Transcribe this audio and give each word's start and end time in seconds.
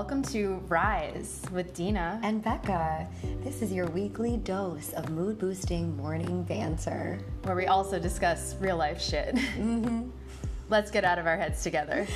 welcome 0.00 0.22
to 0.22 0.54
Rise 0.66 1.42
with 1.52 1.74
Dina. 1.74 2.18
And 2.22 2.42
Becca, 2.42 3.06
this 3.44 3.60
is 3.60 3.70
your 3.70 3.84
weekly 3.88 4.38
dose 4.38 4.94
of 4.94 5.10
mood 5.10 5.38
boosting 5.38 5.94
morning 5.94 6.42
banter. 6.44 7.18
where 7.42 7.54
we 7.54 7.66
also 7.66 7.98
discuss 7.98 8.56
real 8.60 8.78
life 8.78 8.98
shit. 8.98 9.34
Mm-hmm. 9.34 10.08
Let's 10.70 10.90
get 10.90 11.04
out 11.04 11.18
of 11.18 11.26
our 11.26 11.36
heads 11.36 11.62
together. 11.62 12.06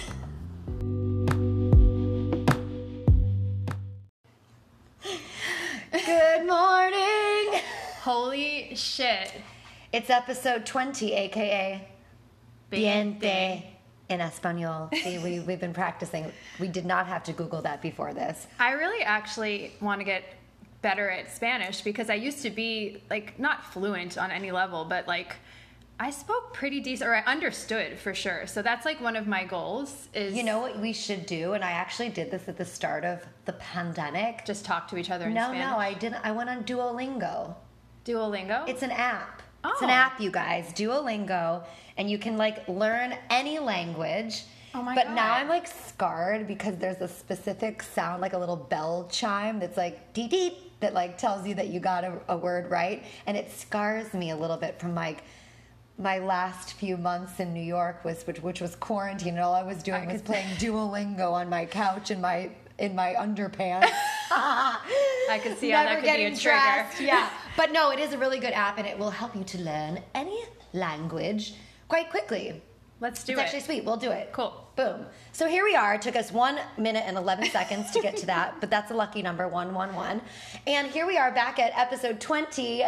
Good 5.92 6.46
morning! 6.46 7.60
Holy 8.00 8.74
shit. 8.74 9.30
It's 9.92 10.08
episode 10.08 10.64
20, 10.64 11.12
aka 11.12 11.86
Biente 12.72 13.73
in 14.08 14.20
Espanol. 14.20 14.90
See, 14.92 15.18
we, 15.18 15.40
we've 15.40 15.60
been 15.60 15.72
practicing. 15.72 16.30
We 16.60 16.68
did 16.68 16.84
not 16.84 17.06
have 17.06 17.22
to 17.24 17.32
Google 17.32 17.62
that 17.62 17.80
before 17.80 18.12
this. 18.12 18.46
I 18.58 18.72
really 18.72 19.02
actually 19.02 19.72
want 19.80 20.00
to 20.00 20.04
get 20.04 20.24
better 20.82 21.08
at 21.10 21.30
Spanish 21.34 21.80
because 21.80 22.10
I 22.10 22.14
used 22.14 22.42
to 22.42 22.50
be 22.50 23.02
like 23.08 23.38
not 23.38 23.64
fluent 23.72 24.18
on 24.18 24.30
any 24.30 24.50
level, 24.52 24.84
but 24.84 25.08
like 25.08 25.36
I 25.98 26.10
spoke 26.10 26.52
pretty 26.52 26.80
decent 26.80 27.08
or 27.08 27.14
I 27.14 27.20
understood 27.20 27.98
for 27.98 28.14
sure. 28.14 28.46
So 28.46 28.60
that's 28.60 28.84
like 28.84 29.00
one 29.00 29.16
of 29.16 29.26
my 29.26 29.44
goals 29.44 30.08
is 30.12 30.34
You 30.34 30.42
know 30.42 30.60
what 30.60 30.78
we 30.78 30.92
should 30.92 31.24
do? 31.24 31.54
And 31.54 31.64
I 31.64 31.70
actually 31.70 32.10
did 32.10 32.30
this 32.30 32.48
at 32.48 32.58
the 32.58 32.64
start 32.64 33.04
of 33.04 33.24
the 33.46 33.52
pandemic. 33.54 34.44
just 34.44 34.64
talk 34.66 34.88
to 34.88 34.98
each 34.98 35.10
other 35.10 35.26
in 35.28 35.34
No, 35.34 35.44
Spanish. 35.44 35.60
no, 35.60 35.76
I 35.78 35.94
didn't. 35.94 36.20
I 36.24 36.32
went 36.32 36.50
on 36.50 36.64
Duolingo. 36.64 37.54
Duolingo? 38.04 38.68
It's 38.68 38.82
an 38.82 38.90
app. 38.90 39.40
It's 39.64 39.82
an 39.82 39.90
Oh. 39.90 39.92
app, 39.92 40.20
you 40.20 40.30
guys. 40.30 40.72
Duolingo, 40.74 41.64
and 41.96 42.10
you 42.10 42.18
can 42.18 42.36
like 42.36 42.66
learn 42.68 43.14
any 43.30 43.58
language. 43.58 44.44
Oh 44.76 44.82
my 44.82 44.94
but 44.96 45.10
now 45.12 45.34
I'm 45.34 45.48
like 45.48 45.66
scarred 45.68 46.46
because 46.48 46.76
there's 46.78 47.00
a 47.00 47.06
specific 47.08 47.82
sound, 47.82 48.20
like 48.20 48.32
a 48.32 48.38
little 48.38 48.56
bell 48.56 49.08
chime 49.10 49.60
that's 49.60 49.76
like 49.76 50.12
deep 50.12 50.30
deep 50.30 50.78
that 50.80 50.92
like 50.94 51.16
tells 51.16 51.46
you 51.46 51.54
that 51.54 51.68
you 51.68 51.78
got 51.80 52.02
a, 52.04 52.12
a 52.28 52.36
word 52.36 52.70
right, 52.70 53.04
and 53.26 53.36
it 53.36 53.50
scars 53.52 54.12
me 54.14 54.30
a 54.30 54.36
little 54.36 54.56
bit 54.56 54.78
from 54.80 54.94
like 54.94 55.22
my 55.96 56.18
last 56.18 56.72
few 56.72 56.96
months 56.96 57.38
in 57.38 57.54
New 57.54 57.62
York 57.62 58.04
was 58.04 58.26
which, 58.26 58.40
which 58.42 58.60
was 58.60 58.74
quarantine, 58.74 59.34
and 59.34 59.40
all 59.44 59.54
I 59.54 59.62
was 59.62 59.80
doing 59.82 60.10
I 60.10 60.12
was 60.12 60.22
playing 60.22 60.48
Duolingo 60.56 61.30
on 61.32 61.48
my 61.48 61.66
couch 61.66 62.10
in 62.10 62.20
my 62.20 62.50
in 62.78 62.96
my 62.96 63.14
underpants. 63.14 63.88
I 64.32 65.38
could 65.40 65.56
see 65.58 65.70
how 65.70 65.84
that 65.84 66.00
could 66.02 66.04
be 66.04 66.24
a 66.24 66.30
trigger. 66.30 66.40
dressed, 66.40 67.00
Yeah, 67.00 67.28
but 67.56 67.72
no, 67.72 67.90
it 67.90 67.98
is 67.98 68.12
a 68.12 68.18
really 68.18 68.38
good 68.38 68.52
app, 68.52 68.78
and 68.78 68.86
it 68.86 68.98
will 68.98 69.10
help 69.10 69.34
you 69.34 69.44
to 69.44 69.58
learn 69.58 70.00
any 70.14 70.42
language 70.72 71.54
quite 71.88 72.10
quickly. 72.10 72.62
Let's 73.00 73.24
do 73.24 73.32
it's 73.32 73.40
it. 73.40 73.42
It's 73.42 73.54
actually 73.54 73.60
sweet. 73.60 73.84
We'll 73.84 73.96
do 73.96 74.10
it. 74.10 74.30
Cool. 74.32 74.68
Boom. 74.76 75.06
So 75.32 75.46
here 75.46 75.64
we 75.64 75.74
are. 75.74 75.94
It 75.94 76.02
took 76.02 76.16
us 76.16 76.32
one 76.32 76.58
minute 76.78 77.04
and 77.06 77.16
11 77.16 77.50
seconds 77.50 77.90
to 77.92 78.00
get 78.00 78.16
to 78.18 78.26
that, 78.26 78.60
but 78.60 78.70
that's 78.70 78.90
a 78.90 78.94
lucky 78.94 79.22
number 79.22 79.46
111. 79.46 80.20
And 80.66 80.88
here 80.88 81.06
we 81.06 81.16
are 81.16 81.30
back 81.30 81.58
at 81.58 81.76
episode 81.76 82.20
20. 82.20 82.84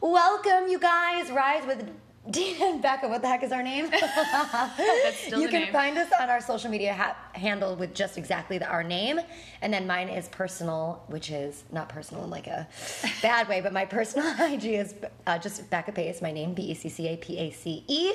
Welcome, 0.00 0.68
you 0.68 0.78
guys. 0.78 1.30
Rise 1.30 1.66
with 1.66 1.88
Dina 2.30 2.66
and 2.66 2.82
Becca. 2.82 3.08
What 3.08 3.22
the 3.22 3.28
heck 3.28 3.42
is 3.42 3.52
our 3.52 3.62
name? 3.62 3.90
You 5.28 5.48
can 5.48 5.62
name. 5.62 5.72
find 5.72 5.96
us 5.98 6.08
on 6.20 6.28
our 6.30 6.40
social 6.40 6.70
media 6.70 6.92
ha- 6.94 7.16
handle 7.32 7.76
with 7.76 7.94
just 7.94 8.18
exactly 8.18 8.58
the, 8.58 8.66
our 8.66 8.82
name. 8.82 9.20
And 9.62 9.72
then 9.72 9.86
mine 9.86 10.08
is 10.08 10.28
personal, 10.28 11.02
which 11.08 11.30
is 11.30 11.64
not 11.72 11.88
personal 11.88 12.24
in 12.24 12.30
like 12.30 12.46
a 12.46 12.66
bad 13.22 13.48
way, 13.48 13.60
but 13.60 13.72
my 13.72 13.84
personal 13.84 14.26
IG 14.52 14.64
is 14.64 14.94
uh, 15.26 15.38
just 15.38 15.68
Becca 15.70 15.92
Pace, 15.92 16.20
my 16.22 16.32
name, 16.32 16.54
B 16.54 16.62
E 16.62 16.74
C 16.74 16.88
C 16.88 17.08
A 17.08 17.16
P 17.16 17.38
A 17.38 17.50
C 17.50 17.84
E. 17.86 18.12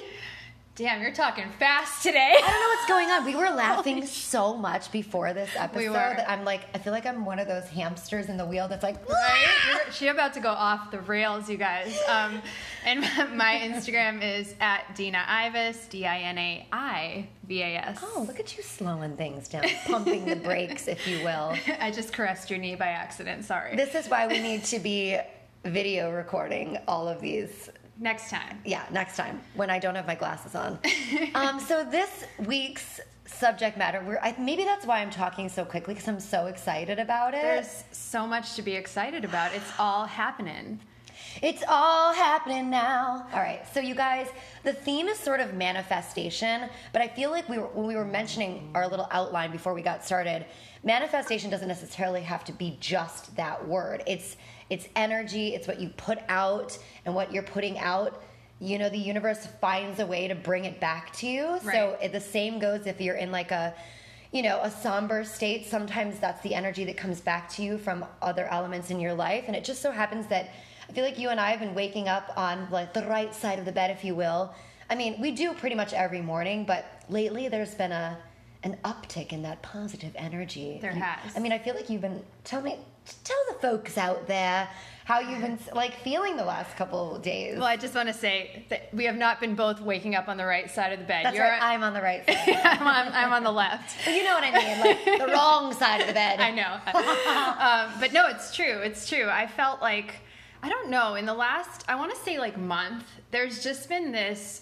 Damn, 0.76 1.04
you're 1.04 1.12
talking 1.12 1.48
fast 1.60 2.02
today. 2.02 2.34
I 2.36 2.42
don't 2.42 2.60
know 2.60 2.68
what's 2.70 2.88
going 2.88 3.08
on. 3.12 3.26
We 3.26 3.36
were 3.36 3.56
laughing 3.56 4.08
so 4.08 4.58
much 4.58 4.92
before 4.92 5.32
this 5.32 5.52
episode 5.56 5.90
were. 5.90 5.94
that 5.94 6.28
I'm 6.28 6.44
like, 6.44 6.62
I 6.74 6.80
feel 6.80 6.92
like 6.92 7.06
I'm 7.06 7.26
one 7.26 7.38
of 7.38 7.48
those 7.48 7.66
hamsters 7.66 8.28
in 8.28 8.38
the 8.38 8.46
wheel 8.46 8.68
that's 8.68 8.82
like, 8.82 9.08
Right? 9.08 9.82
She 9.92 10.08
about 10.08 10.34
to 10.34 10.40
go 10.40 10.50
off 10.50 10.90
the 10.90 11.00
rails, 11.02 11.48
you 11.48 11.58
guys. 11.58 11.96
Um, 12.10 12.42
and 12.86 13.02
my 13.38 13.62
Instagram 13.64 14.24
is 14.24 14.56
at 14.60 14.96
Dina 14.96 15.24
Ivas, 15.28 15.86
D 15.92 16.08
I 16.08 16.22
N 16.22 16.40
A 16.40 16.68
I 16.72 17.28
V 17.48 17.62
A 17.62 17.76
S. 17.76 18.00
oh, 18.02 18.26
look 18.28 18.40
at 18.40 18.58
you 18.58 18.64
slowing 18.64 19.16
things 19.16 19.48
down, 19.48 19.66
pumping 19.86 20.26
the 20.26 20.38
brakes, 20.38 20.88
if 20.88 21.08
you 21.08 21.24
will. 21.24 21.56
I 21.80 21.92
just 21.92 22.14
caressed 22.14 22.50
your 22.50 22.58
knee 22.58 22.74
by 22.74 22.88
accident. 22.88 23.46
Sorry. 23.46 23.76
This 23.76 23.94
is 23.94 24.08
why 24.08 24.26
we 24.26 24.40
need 24.40 24.64
to 24.66 24.80
be 24.80 25.20
video 25.64 26.12
recording 26.12 26.80
all 26.88 27.08
of 27.08 27.22
these 27.22 27.70
Next 28.00 28.30
time. 28.30 28.60
Yeah, 28.66 28.84
next 28.92 29.18
time 29.18 29.42
when 29.56 29.70
I 29.70 29.80
don't 29.80 29.96
have 29.96 30.08
my 30.08 30.16
glasses 30.16 30.56
on. 30.56 30.80
um, 31.36 31.60
so 31.60 31.84
this 31.84 32.26
week's 32.40 33.00
subject 33.26 33.78
matter, 33.78 34.02
we're, 34.06 34.20
I, 34.22 34.36
maybe 34.40 34.64
that's 34.64 34.86
why 34.86 35.00
I'm 35.00 35.12
talking 35.12 35.48
so 35.50 35.64
quickly 35.64 35.94
because 35.94 36.08
I'm 36.08 36.20
so 36.20 36.48
excited 36.48 37.00
about 37.00 37.34
it. 37.34 37.42
There's 37.42 37.84
so 37.92 38.26
much 38.26 38.56
to 38.56 38.62
be 38.62 38.74
excited 38.74 39.24
about. 39.24 39.54
It's 39.54 39.72
all 39.78 40.06
happening. 40.06 40.80
It's 41.42 41.64
all 41.68 42.14
happening 42.14 42.70
now. 42.70 43.26
All 43.34 43.40
right, 43.40 43.66
so 43.74 43.80
you 43.80 43.96
guys, 43.96 44.28
the 44.64 44.74
theme 44.74 45.08
is 45.08 45.18
sort 45.18 45.40
of 45.40 45.54
manifestation, 45.54 46.70
but 46.92 47.02
I 47.02 47.08
feel 47.08 47.32
like 47.32 47.50
we 47.50 47.58
were, 47.58 47.68
when 47.68 47.88
we 47.88 47.96
were 47.96 48.06
mentioning 48.06 48.70
our 48.76 48.88
little 48.88 49.08
outline 49.12 49.52
before 49.52 49.74
we 49.74 49.82
got 49.82 50.06
started, 50.06 50.46
manifestation 50.84 51.50
doesn't 51.50 51.68
necessarily 51.68 52.22
have 52.22 52.44
to 52.46 52.52
be 52.52 52.78
just 52.80 53.36
that 53.36 53.68
word. 53.68 54.04
It's 54.08 54.38
it's 54.70 54.88
energy. 54.96 55.54
It's 55.54 55.68
what 55.68 55.80
you 55.80 55.90
put 55.90 56.20
out, 56.30 56.78
and 57.06 57.14
what 57.14 57.32
you're 57.34 57.44
putting 57.44 57.78
out. 57.80 58.22
You 58.60 58.78
know, 58.78 58.90
the 58.90 58.98
universe 58.98 59.46
finds 59.60 60.00
a 60.00 60.06
way 60.06 60.28
to 60.28 60.36
bring 60.36 60.66
it 60.66 60.80
back 60.80 61.14
to 61.18 61.28
you. 61.28 61.60
So 61.74 61.98
it, 62.02 62.12
the 62.12 62.22
same 62.22 62.60
goes 62.60 62.88
if 62.88 63.02
you're 63.02 63.16
in 63.16 63.32
like 63.32 63.52
a 63.52 63.74
you 64.32 64.42
know, 64.42 64.60
a 64.64 64.72
somber 64.72 65.24
state, 65.24 65.68
sometimes 65.68 66.18
that's 66.18 66.42
the 66.42 66.56
energy 66.56 66.84
that 66.86 66.98
comes 66.98 67.22
back 67.22 67.48
to 67.48 67.62
you 67.62 67.78
from 67.78 68.04
other 68.20 68.48
elements 68.48 68.90
in 68.90 69.00
your 69.00 69.14
life. 69.14 69.44
And 69.46 69.56
it 69.56 69.64
just 69.64 69.80
so 69.80 69.92
happens 69.92 70.26
that 70.28 70.50
I 70.90 70.94
feel 70.94 71.04
like 71.04 71.18
you 71.18 71.30
and 71.30 71.40
I 71.40 71.52
have 71.52 71.60
been 71.60 71.76
waking 71.76 72.08
up 72.08 72.32
on 72.36 72.68
like 72.70 72.94
the 72.94 73.04
right 73.06 73.34
side 73.34 73.60
of 73.60 73.66
the 73.66 73.72
bed, 73.72 73.92
if 73.92 74.04
you 74.04 74.16
will. 74.16 74.54
I 74.90 74.96
mean, 74.96 75.20
we 75.22 75.32
do 75.32 75.54
pretty 75.54 75.76
much 75.76 75.94
every 75.94 76.22
morning, 76.22 76.66
but 76.66 76.86
lately 77.10 77.48
there's 77.48 77.74
been 77.76 77.92
a 77.92 78.18
an 78.64 78.78
uptick 78.86 79.34
in 79.34 79.42
that 79.44 79.62
positive 79.62 80.14
energy. 80.16 80.80
There 80.82 80.94
You- 80.94 81.02
has. 81.02 81.36
I 81.36 81.40
mean, 81.40 81.52
I 81.52 81.58
feel 81.58 81.76
like 81.76 81.90
you've 81.90 82.02
been 82.02 82.24
tell 82.44 82.62
me 82.62 82.78
tell 83.26 83.38
the 83.52 83.60
folks 83.60 83.98
out 83.98 84.28
there 84.28 84.70
how 85.04 85.20
you've 85.20 85.42
been 85.42 85.60
like 85.74 85.94
feeling 86.00 86.38
the 86.38 86.46
last 86.46 86.78
couple 86.78 87.20
days. 87.20 87.56
Well, 87.58 87.66
I 87.68 87.76
just 87.76 87.94
want 87.94 88.08
to 88.08 88.14
say 88.14 88.66
that 88.70 88.88
we 88.94 89.04
have 89.04 89.18
not 89.18 89.42
been 89.42 89.54
both 89.56 89.82
waking 89.82 90.16
up 90.16 90.30
on 90.30 90.38
the 90.38 90.46
right 90.46 90.72
side 90.72 90.94
of 90.94 91.00
the 91.00 91.06
bed. 91.06 91.26
That's 91.26 91.36
You're 91.36 91.44
right. 91.46 91.62
I'm 91.62 91.84
on 91.84 91.94
the 91.94 92.02
right 92.02 92.26
side. 92.26 92.38
I'm, 92.64 92.88
on, 92.88 93.14
I'm 93.14 93.34
on 93.34 93.44
the 93.44 93.52
left. 93.52 93.98
but 94.06 94.14
you 94.14 94.24
know 94.24 94.34
what 94.36 94.46
I 94.46 94.52
mean, 94.52 94.80
like 94.80 95.20
the 95.20 95.34
wrong 95.34 95.74
side 95.74 96.00
of 96.00 96.08
the 96.08 96.14
bed. 96.14 96.40
I 96.40 96.52
know. 96.52 96.80
um, 97.94 98.00
but 98.00 98.14
no, 98.14 98.28
it's 98.30 98.56
true. 98.56 98.80
It's 98.80 99.10
true. 99.10 99.28
I 99.30 99.48
felt 99.48 99.82
like, 99.82 100.16
I 100.64 100.70
don't 100.70 100.90
know, 100.90 101.16
in 101.16 101.26
the 101.26 101.34
last, 101.34 101.84
I 101.90 101.96
want 101.96 102.16
to 102.16 102.20
say 102.22 102.40
like 102.40 102.58
month, 102.58 103.04
there's 103.32 103.62
just 103.62 103.90
been 103.90 104.12
this 104.12 104.62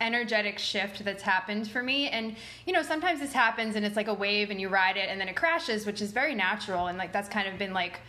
energetic 0.00 0.58
shift 0.58 1.04
that's 1.04 1.22
happened 1.22 1.70
for 1.70 1.82
me. 1.82 2.08
And, 2.08 2.34
you 2.66 2.72
know, 2.72 2.82
sometimes 2.82 3.20
this 3.20 3.32
happens 3.32 3.76
and 3.76 3.84
it's 3.84 3.94
like 3.94 4.08
a 4.08 4.14
wave 4.14 4.50
and 4.50 4.60
you 4.60 4.68
ride 4.68 4.96
it 4.96 5.08
and 5.10 5.20
then 5.20 5.28
it 5.28 5.36
crashes, 5.36 5.86
which 5.86 6.00
is 6.00 6.10
very 6.10 6.34
natural. 6.34 6.86
And 6.86 6.96
like 6.96 7.12
that's 7.12 7.28
kind 7.28 7.46
of 7.46 7.58
been 7.58 7.74
like 7.74 8.00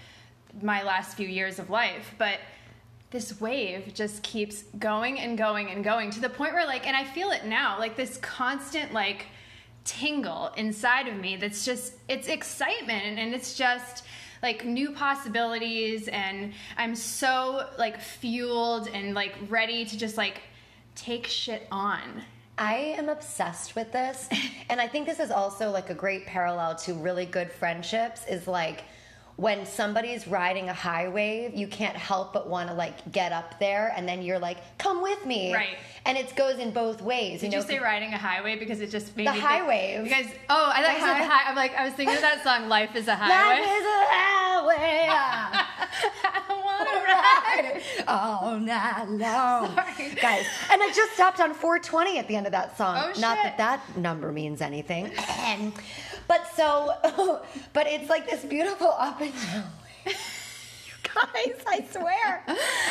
my 0.61 0.83
last 0.83 1.17
few 1.17 1.27
years 1.27 1.59
of 1.59 1.69
life. 1.69 2.15
But 2.17 2.39
this 3.13 3.39
wave 3.39 3.93
just 3.93 4.23
keeps 4.23 4.63
going 4.79 5.19
and 5.19 5.37
going 5.37 5.69
and 5.69 5.83
going 5.83 6.09
to 6.09 6.19
the 6.19 6.29
point 6.29 6.51
where 6.51 6.65
like 6.65 6.87
and 6.87 6.97
i 6.97 7.03
feel 7.03 7.29
it 7.29 7.45
now 7.45 7.77
like 7.77 7.95
this 7.95 8.17
constant 8.17 8.91
like 8.91 9.27
tingle 9.85 10.47
inside 10.57 11.07
of 11.07 11.15
me 11.15 11.35
that's 11.35 11.63
just 11.63 11.93
it's 12.07 12.27
excitement 12.27 13.19
and, 13.19 13.35
it's 13.35 13.53
just 13.55 14.03
like 14.43 14.65
new 14.65 14.91
possibilities 14.91 16.07
and 16.09 16.53
i'm 16.77 16.95
so 16.95 17.67
like 17.79 17.99
fueled 17.99 18.87
and 18.93 19.15
like 19.15 19.33
ready 19.49 19.83
to 19.85 19.97
just 19.97 20.17
like 20.17 20.41
take 20.95 21.25
shit 21.25 21.67
on 21.71 22.21
I 22.55 22.75
am 22.97 23.09
obsessed 23.09 23.75
with 23.75 23.91
this. 23.91 24.29
and 24.69 24.79
I 24.79 24.87
think 24.87 25.07
this 25.07 25.19
is 25.19 25.31
also 25.31 25.71
like 25.71 25.89
a 25.89 25.95
great 25.95 26.25
parallel 26.25 26.75
to 26.75 26.93
really 26.93 27.25
good 27.25 27.51
friendships 27.51 28.27
is 28.27 28.47
like 28.47 28.83
when 29.43 29.65
somebody's 29.65 30.25
riding 30.25 30.69
a 30.69 30.73
high 30.73 31.09
wave, 31.09 31.53
you 31.53 31.67
can't 31.67 31.97
help 31.97 32.31
but 32.31 32.47
want 32.47 32.69
to 32.69 32.73
like 32.73 33.11
get 33.11 33.33
up 33.33 33.59
there 33.59 33.91
and 33.93 34.07
then 34.07 34.21
you're 34.21 34.39
like, 34.39 34.55
come 34.77 35.01
with 35.01 35.25
me. 35.25 35.53
Right. 35.53 35.75
And 36.05 36.17
it 36.17 36.33
goes 36.37 36.59
in 36.59 36.71
both 36.71 37.01
ways. 37.01 37.41
Did 37.41 37.51
you 37.51 37.59
you, 37.59 37.65
say 37.65 37.79
riding 37.79 38.13
a 38.13 38.17
highway 38.17 38.57
because 38.57 38.79
it 38.79 38.89
just 38.89 39.17
made 39.17 39.27
The 39.27 39.33
me 39.33 39.39
high 39.39 39.57
think, 39.57 39.67
wave. 39.67 40.03
Because 40.05 40.27
oh, 40.49 40.71
I 40.73 40.81
thought 40.81 40.93
The 40.93 40.99
you 40.99 41.05
said 41.05 41.27
high-. 41.27 41.49
I'm 41.49 41.57
like 41.57 41.75
I 41.75 41.83
was 41.83 41.93
thinking 41.93 42.15
of 42.15 42.21
that 42.21 42.41
song, 42.41 42.69
"Life 42.69 42.95
Is 42.95 43.09
a 43.09 43.11
Life 43.11 43.19
Highway." 43.19 43.67
is 43.67 43.85
a 43.85 44.05
highway. 44.15 45.09
All 48.07 48.57
night 48.57 49.05
long. 49.09 49.75
Sorry. 49.75 50.15
Guys, 50.21 50.45
and 50.71 50.81
I 50.81 50.91
just 50.95 51.13
stopped 51.13 51.39
on 51.39 51.53
420 51.53 52.17
at 52.19 52.27
the 52.27 52.35
end 52.35 52.45
of 52.45 52.51
that 52.51 52.77
song. 52.77 52.97
Oh, 52.97 53.19
Not 53.19 53.37
shit. 53.37 53.57
that 53.57 53.57
that 53.57 53.97
number 53.97 54.31
means 54.31 54.61
anything. 54.61 55.11
but 56.27 56.47
so, 56.55 56.93
but 57.73 57.87
it's 57.87 58.09
like 58.09 58.29
this 58.29 58.43
beautiful 58.43 58.87
up 58.97 59.21
and 59.21 59.33
down. 59.33 59.63
you 60.05 60.13
guys. 61.03 61.61
I 61.67 61.85
swear. 61.91 62.43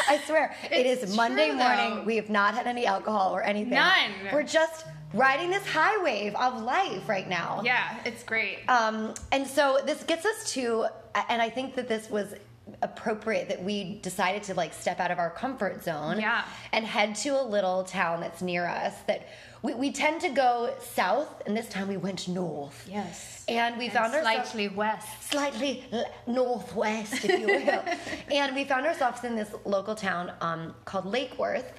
I 0.09 0.21
swear. 0.27 0.55
It 0.71 0.87
It's 0.87 1.03
is 1.05 1.17
Monday 1.17 1.49
true, 1.49 1.57
morning. 1.59 1.97
though. 1.97 2.03
We 2.05 2.17
have 2.17 2.31
not 2.31 2.55
had 2.55 2.67
any 2.67 2.87
alcohol 2.87 3.35
or 3.35 3.43
anything. 3.43 3.75
None. 3.75 4.11
We're 4.33 4.43
just 4.43 4.87
riding 5.15 5.51
this 5.51 5.67
high 5.67 6.03
wave 6.03 6.35
of 6.37 6.63
life 6.63 7.09
right 7.09 7.29
now. 7.29 7.61
Yeah, 7.65 7.99
it's 8.07 8.23
great. 8.25 8.61
Um, 8.69 9.13
and 9.31 9.47
so 9.47 9.81
this 9.85 10.03
gets 10.05 10.25
us 10.25 10.53
to, 10.55 10.87
and 11.29 11.43
I 11.43 11.51
think 11.51 11.75
that 11.75 11.87
this 11.89 12.09
was 12.09 12.35
appropriate 12.81 13.49
that 13.49 13.63
we 13.63 13.99
decided 14.03 14.43
to 14.45 14.55
like 14.55 14.73
step 14.73 15.01
out 15.01 15.11
of 15.11 15.19
our 15.19 15.31
comfort 15.31 15.83
zone 15.83 16.19
Yeah. 16.21 16.45
and 16.73 16.85
head 16.85 17.15
to 17.17 17.31
a 17.31 17.43
little 17.43 17.83
town 17.85 18.21
that's 18.21 18.41
near 18.41 18.67
us 18.67 18.95
that 19.09 19.29
we, 19.63 19.75
we 19.75 19.93
tend 19.93 20.21
to 20.23 20.29
go 20.29 20.73
south 20.81 21.43
and 21.47 21.57
this 21.57 21.69
time 21.69 21.89
we 21.89 21.97
went 21.97 22.29
north 22.29 22.89
yes. 22.91 23.45
and 23.49 23.77
we 23.79 23.85
And 23.87 23.93
found 23.95 24.15
ourselves 24.15 24.51
slightly 24.51 24.69
west. 24.69 25.09
slightly 25.31 25.85
l- 25.93 26.05
northwest, 26.27 27.25
if 27.25 27.41
you 27.41 27.47
will. 27.47 27.85
and 28.37 28.55
we 28.55 28.65
found 28.65 28.87
ourselves 28.87 29.25
in 29.25 29.35
this 29.37 29.51
local 29.65 29.95
town 29.95 30.33
um, 30.41 30.75
called 30.85 31.07
Lake 31.07 31.39
Worth. 31.39 31.73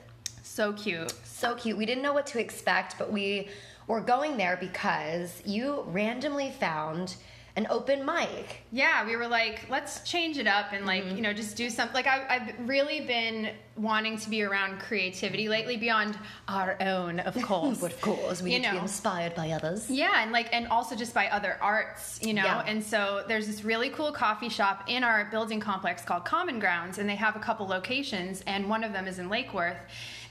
So 0.44 0.74
cute. 0.74 1.13
So 1.24 1.56
cute. 1.56 1.77
We 1.77 1.85
didn't 1.85 2.03
know 2.03 2.13
what 2.13 2.27
to 2.27 2.39
expect, 2.39 2.97
but 2.97 3.12
we 3.12 3.47
were 3.88 4.01
going 4.01 4.38
there 4.38 4.56
because 4.57 5.41
you 5.45 5.83
randomly 5.88 6.51
found 6.51 7.15
an 7.55 7.67
open 7.69 8.03
mic. 8.03 8.63
Yeah, 8.71 9.05
we 9.05 9.15
were 9.15 9.27
like, 9.27 9.69
let's 9.69 10.01
change 10.01 10.39
it 10.39 10.47
up 10.47 10.73
and 10.73 10.88
like, 10.88 11.03
mm-hmm. 11.03 11.17
you 11.17 11.21
know, 11.21 11.33
just 11.33 11.55
do 11.55 11.69
something. 11.69 11.94
Like, 11.94 12.07
I, 12.07 12.25
I've 12.27 12.67
really 12.67 13.01
been 13.01 13.51
wanting 13.75 14.17
to 14.17 14.29
be 14.29 14.41
around 14.41 14.79
creativity 14.79 15.47
lately 15.47 15.77
beyond 15.77 16.17
our 16.47 16.75
own, 16.81 17.19
of 17.19 17.39
course. 17.44 17.79
But 17.79 17.94
of 17.94 18.01
course, 18.01 18.41
we 18.41 18.53
You 18.53 18.59
need 18.59 18.65
to 18.65 18.71
be 18.71 18.77
inspired 18.79 19.35
by 19.35 19.51
others. 19.51 19.88
Yeah, 19.88 20.23
and 20.23 20.31
like, 20.31 20.50
and 20.51 20.67
also 20.69 20.95
just 20.95 21.13
by 21.13 21.27
other 21.27 21.57
arts, 21.61 22.19
you 22.23 22.33
know. 22.33 22.44
Yeah. 22.44 22.63
And 22.65 22.83
so 22.83 23.23
there's 23.27 23.45
this 23.45 23.63
really 23.63 23.89
cool 23.89 24.11
coffee 24.11 24.49
shop 24.49 24.85
in 24.88 25.03
our 25.03 25.25
building 25.25 25.59
complex 25.59 26.03
called 26.03 26.25
Common 26.25 26.57
Grounds, 26.57 26.97
and 26.97 27.07
they 27.07 27.15
have 27.15 27.35
a 27.35 27.39
couple 27.39 27.67
locations, 27.67 28.41
and 28.47 28.67
one 28.67 28.83
of 28.83 28.94
them 28.94 29.07
is 29.07 29.19
in 29.19 29.29
Lake 29.29 29.53
Worth. 29.53 29.77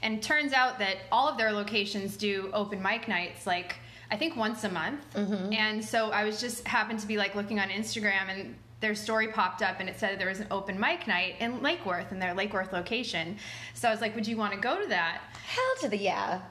And 0.01 0.21
turns 0.21 0.51
out 0.51 0.79
that 0.79 0.97
all 1.09 1.29
of 1.29 1.37
their 1.37 1.53
locations 1.53 2.17
do 2.17 2.49
open 2.53 2.81
mic 2.81 3.07
nights, 3.07 3.47
like 3.47 3.77
I 4.13 4.15
think 4.15 4.35
once 4.35 4.63
a 4.63 4.69
month. 4.69 5.01
Mm-hmm. 5.15 5.53
And 5.53 5.83
so 5.83 6.11
I 6.11 6.23
was 6.23 6.39
just 6.39 6.67
happened 6.67 6.99
to 6.99 7.07
be 7.07 7.17
like 7.17 7.33
looking 7.33 7.59
on 7.59 7.69
Instagram, 7.69 8.29
and 8.29 8.55
their 8.79 8.93
story 8.93 9.29
popped 9.29 9.63
up, 9.63 9.79
and 9.79 9.89
it 9.89 9.99
said 9.99 10.19
there 10.19 10.29
was 10.29 10.39
an 10.39 10.47
open 10.51 10.79
mic 10.79 11.07
night 11.07 11.35
in 11.39 11.63
Lake 11.63 11.83
Worth, 11.83 12.11
in 12.11 12.19
their 12.19 12.35
Lake 12.35 12.53
Worth 12.53 12.71
location. 12.71 13.37
So 13.73 13.87
I 13.87 13.91
was 13.91 14.01
like, 14.01 14.13
would 14.13 14.27
you 14.27 14.37
want 14.37 14.53
to 14.53 14.59
go 14.59 14.79
to 14.79 14.87
that? 14.89 15.21
Hell 15.47 15.73
to 15.81 15.89
the 15.89 15.97
yeah. 15.97 16.41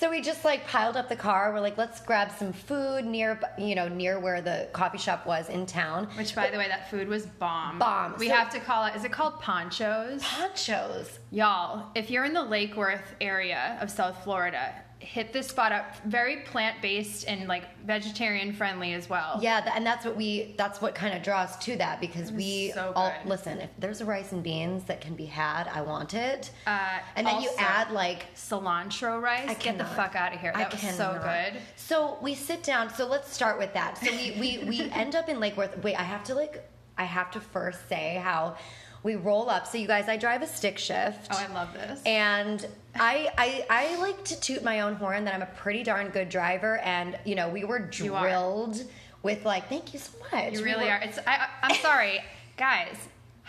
So 0.00 0.10
we 0.10 0.20
just 0.20 0.44
like 0.44 0.66
piled 0.66 0.96
up 0.96 1.08
the 1.08 1.14
car. 1.14 1.52
We're 1.52 1.60
like, 1.60 1.78
let's 1.78 2.00
grab 2.00 2.32
some 2.32 2.52
food 2.52 3.04
near, 3.04 3.38
you 3.56 3.76
know, 3.76 3.86
near 3.86 4.18
where 4.18 4.40
the 4.40 4.66
coffee 4.72 4.98
shop 4.98 5.26
was 5.26 5.48
in 5.48 5.66
town. 5.66 6.06
Which, 6.16 6.34
by 6.34 6.50
the 6.50 6.58
way, 6.58 6.66
that 6.66 6.90
food 6.90 7.06
was 7.06 7.26
bomb. 7.26 7.78
Bomb. 7.78 8.16
We 8.18 8.28
So- 8.28 8.34
have 8.34 8.50
to 8.54 8.58
call 8.60 8.86
it. 8.86 8.96
Is 8.96 9.04
it 9.04 9.12
called 9.12 9.38
ponchos? 9.40 10.24
Ponchos. 10.24 11.18
Y'all, 11.30 11.84
if 11.94 12.10
you're 12.10 12.24
in 12.24 12.32
the 12.32 12.42
Lake 12.42 12.74
Worth 12.76 13.14
area 13.20 13.78
of 13.80 13.90
South 13.90 14.24
Florida, 14.24 14.74
hit 15.00 15.32
this 15.32 15.48
spot 15.48 15.72
up. 15.72 15.96
Very 16.04 16.36
plant 16.36 16.80
based 16.80 17.26
and 17.26 17.48
like 17.48 17.64
vegetarian 17.84 18.52
friendly 18.52 18.92
as 18.92 19.08
well. 19.08 19.38
Yeah, 19.42 19.60
th- 19.60 19.74
and 19.74 19.84
that's 19.84 20.04
what 20.04 20.16
we. 20.16 20.54
That's 20.56 20.80
what 20.80 20.94
kind 20.94 21.14
of 21.16 21.22
draws 21.22 21.56
to 21.58 21.76
that 21.76 22.00
because 22.00 22.30
we 22.30 22.70
so 22.72 22.92
all 22.94 23.12
listen. 23.24 23.58
If 23.58 23.70
there's 23.78 24.00
a 24.00 24.04
rice 24.04 24.32
and 24.32 24.42
beans 24.42 24.84
that 24.84 25.00
can 25.00 25.14
be 25.14 25.26
had, 25.26 25.68
I 25.68 25.80
want 25.80 26.14
it. 26.14 26.50
Uh, 26.66 26.98
and 27.16 27.26
then 27.26 27.42
you 27.42 27.50
add 27.58 27.90
like 27.90 28.32
Cilantro 28.34 29.20
rice. 29.20 29.48
I 29.48 29.54
Get 29.54 29.78
the 29.78 29.84
fuck 29.84 30.14
out 30.14 30.34
of 30.34 30.40
here. 30.40 30.52
I 30.54 30.64
That 30.64 30.72
was 30.72 30.96
so 30.96 31.18
good. 31.22 31.60
So 31.76 32.18
we 32.20 32.34
sit 32.34 32.62
down. 32.62 32.92
So 32.94 33.06
let's 33.06 33.32
start 33.32 33.58
with 33.58 33.72
that. 33.74 33.98
So 33.98 34.10
we 34.10 34.36
we 34.38 34.64
we 34.64 34.90
end 34.90 35.14
up 35.14 35.28
in 35.28 35.40
Lake 35.40 35.56
Worth. 35.56 35.82
Wait, 35.82 35.96
I 35.96 36.02
have 36.02 36.22
to 36.24 36.34
like 36.34 36.68
I 36.98 37.04
have 37.04 37.30
to 37.30 37.40
first 37.40 37.88
say 37.88 38.20
how 38.22 38.56
we 39.02 39.14
roll 39.16 39.48
up. 39.50 39.66
So 39.66 39.78
you 39.78 39.86
guys, 39.86 40.08
I 40.08 40.16
drive 40.16 40.42
a 40.42 40.46
stick 40.46 40.78
shift. 40.78 41.28
Oh, 41.30 41.38
I 41.48 41.52
love 41.54 41.72
this. 41.72 42.02
And 42.04 42.66
I, 42.94 43.30
I 43.38 43.66
I 43.70 43.96
like 44.00 44.24
to 44.24 44.40
toot 44.40 44.62
my 44.62 44.80
own 44.80 44.94
horn 44.94 45.24
that 45.24 45.34
I'm 45.34 45.42
a 45.42 45.46
pretty 45.46 45.82
darn 45.82 46.08
good 46.10 46.28
driver. 46.28 46.78
And 46.78 47.18
you 47.24 47.34
know, 47.34 47.48
we 47.48 47.64
were 47.64 47.78
drilled 47.78 48.82
with 49.22 49.44
like, 49.44 49.68
thank 49.68 49.92
you 49.94 50.00
so 50.00 50.12
much. 50.32 50.52
you 50.54 50.58
We 50.58 50.64
really 50.64 50.84
were- 50.86 50.92
are. 50.92 51.00
It's. 51.02 51.18
I, 51.18 51.36
I, 51.36 51.48
I'm 51.62 51.76
sorry, 51.76 52.20
guys. 52.56 52.96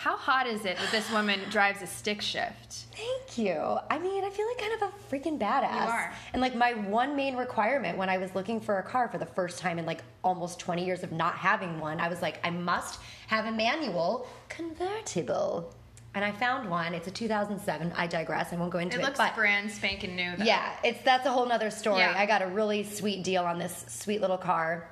How 0.01 0.17
hot 0.17 0.47
is 0.47 0.65
it 0.65 0.77
that 0.79 0.89
this 0.91 1.11
woman 1.11 1.39
drives 1.51 1.83
a 1.83 1.85
stick 1.85 2.23
shift? 2.23 2.85
Thank 2.95 3.37
you. 3.37 3.77
I 3.87 3.99
mean, 3.99 4.23
I 4.23 4.31
feel 4.31 4.47
like 4.47 4.57
kind 4.57 4.73
of 4.81 4.89
a 4.89 5.15
freaking 5.15 5.37
badass. 5.37 5.73
You 5.85 5.91
are. 5.91 6.13
And 6.33 6.41
like 6.41 6.55
my 6.55 6.73
one 6.73 7.15
main 7.15 7.35
requirement 7.35 7.99
when 7.99 8.09
I 8.09 8.17
was 8.17 8.33
looking 8.33 8.59
for 8.59 8.79
a 8.79 8.83
car 8.83 9.07
for 9.09 9.19
the 9.19 9.27
first 9.27 9.59
time 9.59 9.77
in 9.77 9.85
like 9.85 10.01
almost 10.23 10.57
20 10.59 10.83
years 10.83 11.03
of 11.03 11.11
not 11.11 11.35
having 11.35 11.79
one, 11.79 11.99
I 11.99 12.07
was 12.07 12.19
like, 12.19 12.39
I 12.43 12.49
must 12.49 12.99
have 13.27 13.45
a 13.45 13.51
manual 13.51 14.27
convertible. 14.49 15.71
And 16.15 16.25
I 16.25 16.31
found 16.31 16.67
one. 16.67 16.95
It's 16.95 17.07
a 17.07 17.11
2007. 17.11 17.93
I 17.95 18.07
digress. 18.07 18.51
I 18.51 18.55
won't 18.55 18.71
go 18.71 18.79
into 18.79 18.97
It 18.97 19.01
it. 19.01 19.05
looks 19.05 19.19
but 19.19 19.35
brand 19.35 19.69
spanking 19.71 20.15
new. 20.15 20.35
Though. 20.35 20.43
yeah, 20.45 20.73
it's 20.83 21.01
that's 21.03 21.27
a 21.27 21.31
whole 21.31 21.45
nother 21.45 21.69
story. 21.69 21.99
Yeah. 21.99 22.15
I 22.17 22.25
got 22.25 22.41
a 22.41 22.47
really 22.47 22.83
sweet 22.83 23.23
deal 23.23 23.43
on 23.43 23.59
this 23.59 23.85
sweet 23.87 24.19
little 24.19 24.37
car. 24.37 24.89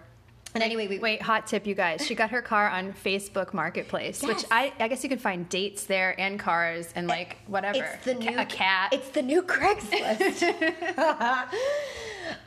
And 0.55 0.63
anyway, 0.63 0.87
we 0.87 0.97
Wait, 0.97 1.21
hot 1.21 1.45
tip, 1.45 1.67
you 1.67 1.75
guys. 1.75 2.05
She 2.05 2.15
got 2.15 2.31
her 2.31 2.41
car 2.41 2.69
on 2.69 2.91
Facebook 2.93 3.53
Marketplace, 3.53 4.23
which 4.23 4.43
I, 4.49 4.73
I 4.79 4.87
guess 4.87 5.03
you 5.03 5.09
can 5.09 5.19
find 5.19 5.47
dates 5.47 5.85
there 5.85 6.19
and 6.19 6.39
cars 6.39 6.91
and 6.95 7.07
like 7.07 7.37
whatever. 7.45 7.83
It's 7.83 8.05
the 8.05 8.15
new 8.15 8.35
a 8.37 8.45
cat. 8.45 8.91
It's 8.91 9.09
the 9.09 9.21
new 9.21 9.43
Craigslist. 9.43 10.43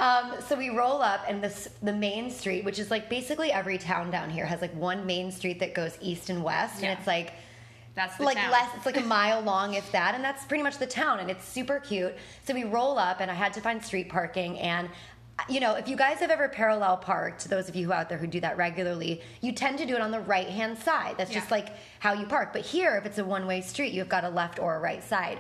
um, 0.01 0.33
so 0.49 0.57
we 0.57 0.71
roll 0.71 1.01
up, 1.01 1.21
and 1.29 1.43
this 1.43 1.69
the 1.83 1.93
main 1.93 2.31
street, 2.31 2.65
which 2.65 2.79
is 2.79 2.91
like 2.91 3.09
basically 3.09 3.53
every 3.53 3.79
town 3.79 4.11
down 4.11 4.31
here 4.31 4.47
has 4.47 4.61
like 4.61 4.75
one 4.75 5.07
main 5.07 5.31
street 5.31 5.61
that 5.61 5.75
goes 5.75 5.97
east 6.01 6.29
and 6.29 6.43
west, 6.43 6.83
Yeah. 6.83 6.91
and 6.91 6.99
it's 6.99 7.07
like 7.07 7.33
That's 7.95 8.17
the 8.17 8.25
like 8.25 8.37
town. 8.37 8.51
less. 8.51 8.71
It's 8.77 8.87
like 8.87 8.97
a 8.97 9.01
mile 9.07 9.43
long, 9.43 9.75
if 9.75 9.91
that, 9.93 10.15
and 10.15 10.25
that's 10.25 10.45
pretty 10.45 10.65
much 10.65 10.79
the 10.79 10.87
town, 10.87 11.21
and 11.21 11.31
it's 11.31 11.47
super 11.47 11.79
cute. 11.79 12.15
So 12.45 12.53
we 12.55 12.65
roll 12.65 12.99
up, 12.99 13.21
and 13.21 13.31
I 13.31 13.35
had 13.35 13.53
to 13.55 13.61
find 13.61 13.85
street 13.85 14.09
parking, 14.09 14.59
and 14.59 14.89
you 15.49 15.61
know, 15.61 15.75
if 15.75 15.89
you 15.89 15.97
guys 15.97 16.19
have 16.19 16.31
ever 16.31 16.49
parallel 16.49 16.97
parked, 16.97 17.49
those 17.49 17.69
of 17.69 17.77
you 17.77 17.87
who 17.87 17.93
out 17.93 18.09
there 18.09 18.19
who 18.19 18.27
do 18.27 18.41
that 18.41 18.57
regularly, 18.57 19.23
you 19.41 19.53
tend 19.53 19.79
to 19.79 19.87
do 19.87 19.95
it 19.95 20.01
on 20.01 20.11
the 20.11 20.21
right 20.21 20.49
hand 20.49 20.79
side. 20.79 21.17
That's 21.19 21.31
just 21.31 21.51
like 21.51 21.69
how 21.99 22.13
you 22.13 22.27
park. 22.27 22.53
But 22.53 22.63
here, 22.63 22.97
if 22.97 23.07
it's 23.07 23.19
a 23.19 23.25
one 23.25 23.47
way 23.47 23.61
street, 23.61 23.93
you've 23.93 24.09
got 24.09 24.25
a 24.25 24.29
left 24.29 24.59
or 24.59 24.77
a 24.77 24.79
right 24.79 25.03
side. 25.03 25.39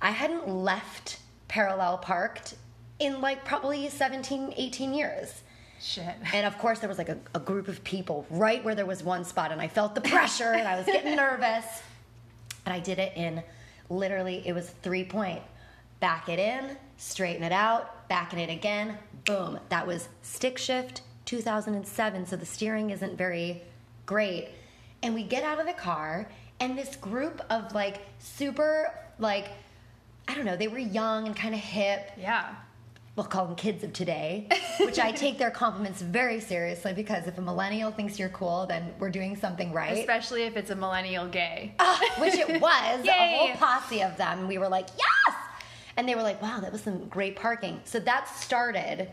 I 0.00 0.10
hadn't 0.10 0.48
left 0.48 1.18
parallel 1.48 1.98
parked 1.98 2.54
in 2.98 3.20
like 3.20 3.44
probably 3.44 3.88
17, 3.88 4.54
18 4.56 4.94
years. 4.94 5.42
Shit. 5.80 6.14
And 6.32 6.46
of 6.46 6.58
course, 6.58 6.80
there 6.80 6.88
was 6.88 6.98
like 6.98 7.08
a, 7.08 7.18
a 7.34 7.40
group 7.40 7.68
of 7.68 7.82
people 7.84 8.26
right 8.30 8.62
where 8.64 8.74
there 8.74 8.86
was 8.86 9.02
one 9.02 9.24
spot, 9.24 9.52
and 9.52 9.60
I 9.60 9.68
felt 9.68 9.94
the 9.94 10.00
pressure 10.00 10.52
and 10.52 10.66
I 10.66 10.76
was 10.76 10.86
getting 10.86 11.16
nervous. 11.16 11.64
And 12.66 12.74
I 12.74 12.80
did 12.80 12.98
it 12.98 13.16
in 13.16 13.42
literally, 13.88 14.42
it 14.46 14.52
was 14.52 14.68
three 14.82 15.04
point. 15.04 15.42
Back 16.00 16.28
it 16.28 16.38
in, 16.38 16.76
straighten 16.96 17.42
it 17.42 17.52
out, 17.52 18.08
back 18.08 18.32
in 18.32 18.38
it 18.38 18.50
again, 18.50 18.96
boom. 19.24 19.58
That 19.68 19.86
was 19.86 20.08
stick 20.22 20.58
shift 20.58 21.02
2007, 21.24 22.26
so 22.26 22.36
the 22.36 22.46
steering 22.46 22.90
isn't 22.90 23.16
very 23.16 23.62
great. 24.06 24.48
And 25.02 25.14
we 25.14 25.22
get 25.22 25.42
out 25.44 25.60
of 25.60 25.66
the 25.66 25.72
car, 25.74 26.28
and 26.60 26.76
this 26.76 26.96
group 26.96 27.40
of 27.50 27.74
like 27.74 28.00
super, 28.18 28.92
like, 29.18 29.48
I 30.26 30.34
don't 30.34 30.44
know, 30.44 30.56
they 30.56 30.68
were 30.68 30.78
young 30.78 31.26
and 31.26 31.36
kind 31.36 31.54
of 31.54 31.60
hip 31.60 32.10
Yeah. 32.18 32.54
we'll 33.16 33.26
call 33.26 33.46
them 33.46 33.54
kids 33.56 33.82
of 33.84 33.92
today, 33.92 34.48
which 34.80 34.98
I 34.98 35.10
take 35.12 35.38
their 35.38 35.50
compliments 35.50 36.00
very 36.02 36.40
seriously 36.40 36.92
because 36.92 37.26
if 37.26 37.36
a 37.38 37.40
millennial 37.42 37.90
thinks 37.90 38.18
you're 38.18 38.28
cool, 38.28 38.66
then 38.66 38.92
we're 38.98 39.10
doing 39.10 39.36
something 39.36 39.72
right. 39.72 39.98
Especially 39.98 40.42
if 40.44 40.56
it's 40.56 40.70
a 40.70 40.76
millennial 40.76 41.26
gay. 41.28 41.74
Ah, 41.78 42.00
which 42.18 42.34
it 42.34 42.48
was, 42.60 43.06
a 43.06 43.36
whole 43.36 43.54
posse 43.56 44.02
of 44.02 44.16
them. 44.16 44.46
We 44.48 44.58
were 44.58 44.68
like, 44.68 44.88
yes! 44.96 45.06
And 45.98 46.08
they 46.08 46.14
were 46.14 46.22
like, 46.22 46.40
wow, 46.40 46.60
that 46.60 46.70
was 46.70 46.80
some 46.80 47.08
great 47.08 47.34
parking. 47.34 47.80
So 47.84 47.98
that 47.98 48.28
started 48.28 49.10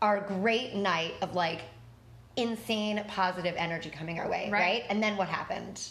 our 0.00 0.22
great 0.22 0.74
night 0.74 1.12
of 1.20 1.34
like 1.34 1.60
insane 2.36 3.04
positive 3.06 3.54
energy 3.58 3.90
coming 3.90 4.18
our 4.18 4.28
way, 4.28 4.48
right? 4.50 4.60
Right. 4.60 4.84
And 4.88 5.02
then 5.02 5.18
what 5.18 5.28
happened? 5.28 5.86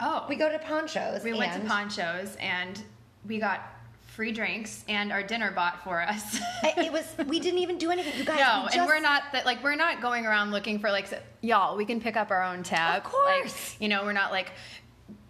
Oh. 0.00 0.26
We 0.28 0.34
go 0.34 0.50
to 0.50 0.58
ponchos. 0.58 1.22
We 1.22 1.32
went 1.32 1.52
to 1.54 1.60
Ponchos 1.60 2.36
and 2.40 2.82
we 3.24 3.38
got 3.38 3.60
free 4.08 4.32
drinks 4.32 4.84
and 4.88 5.12
our 5.12 5.22
dinner 5.22 5.52
bought 5.52 5.82
for 5.84 6.02
us. 6.02 6.40
It 6.76 6.92
was, 6.92 7.04
we 7.28 7.38
didn't 7.38 7.60
even 7.60 7.78
do 7.78 7.92
anything. 7.92 8.18
You 8.18 8.24
guys, 8.24 8.40
no, 8.40 8.68
we 8.72 8.78
and 8.78 8.86
we're 8.86 9.00
not 9.00 9.22
that 9.32 9.46
like 9.46 9.62
we're 9.62 9.76
not 9.76 10.02
going 10.02 10.26
around 10.26 10.50
looking 10.50 10.80
for 10.80 10.90
like 10.90 11.08
y'all. 11.40 11.76
We 11.76 11.84
can 11.84 12.00
pick 12.00 12.16
up 12.16 12.32
our 12.32 12.42
own 12.42 12.64
tab. 12.64 13.04
Of 13.04 13.12
course. 13.12 13.72
Like, 13.72 13.80
you 13.80 13.88
know, 13.88 14.04
we're 14.04 14.12
not 14.12 14.32
like 14.32 14.50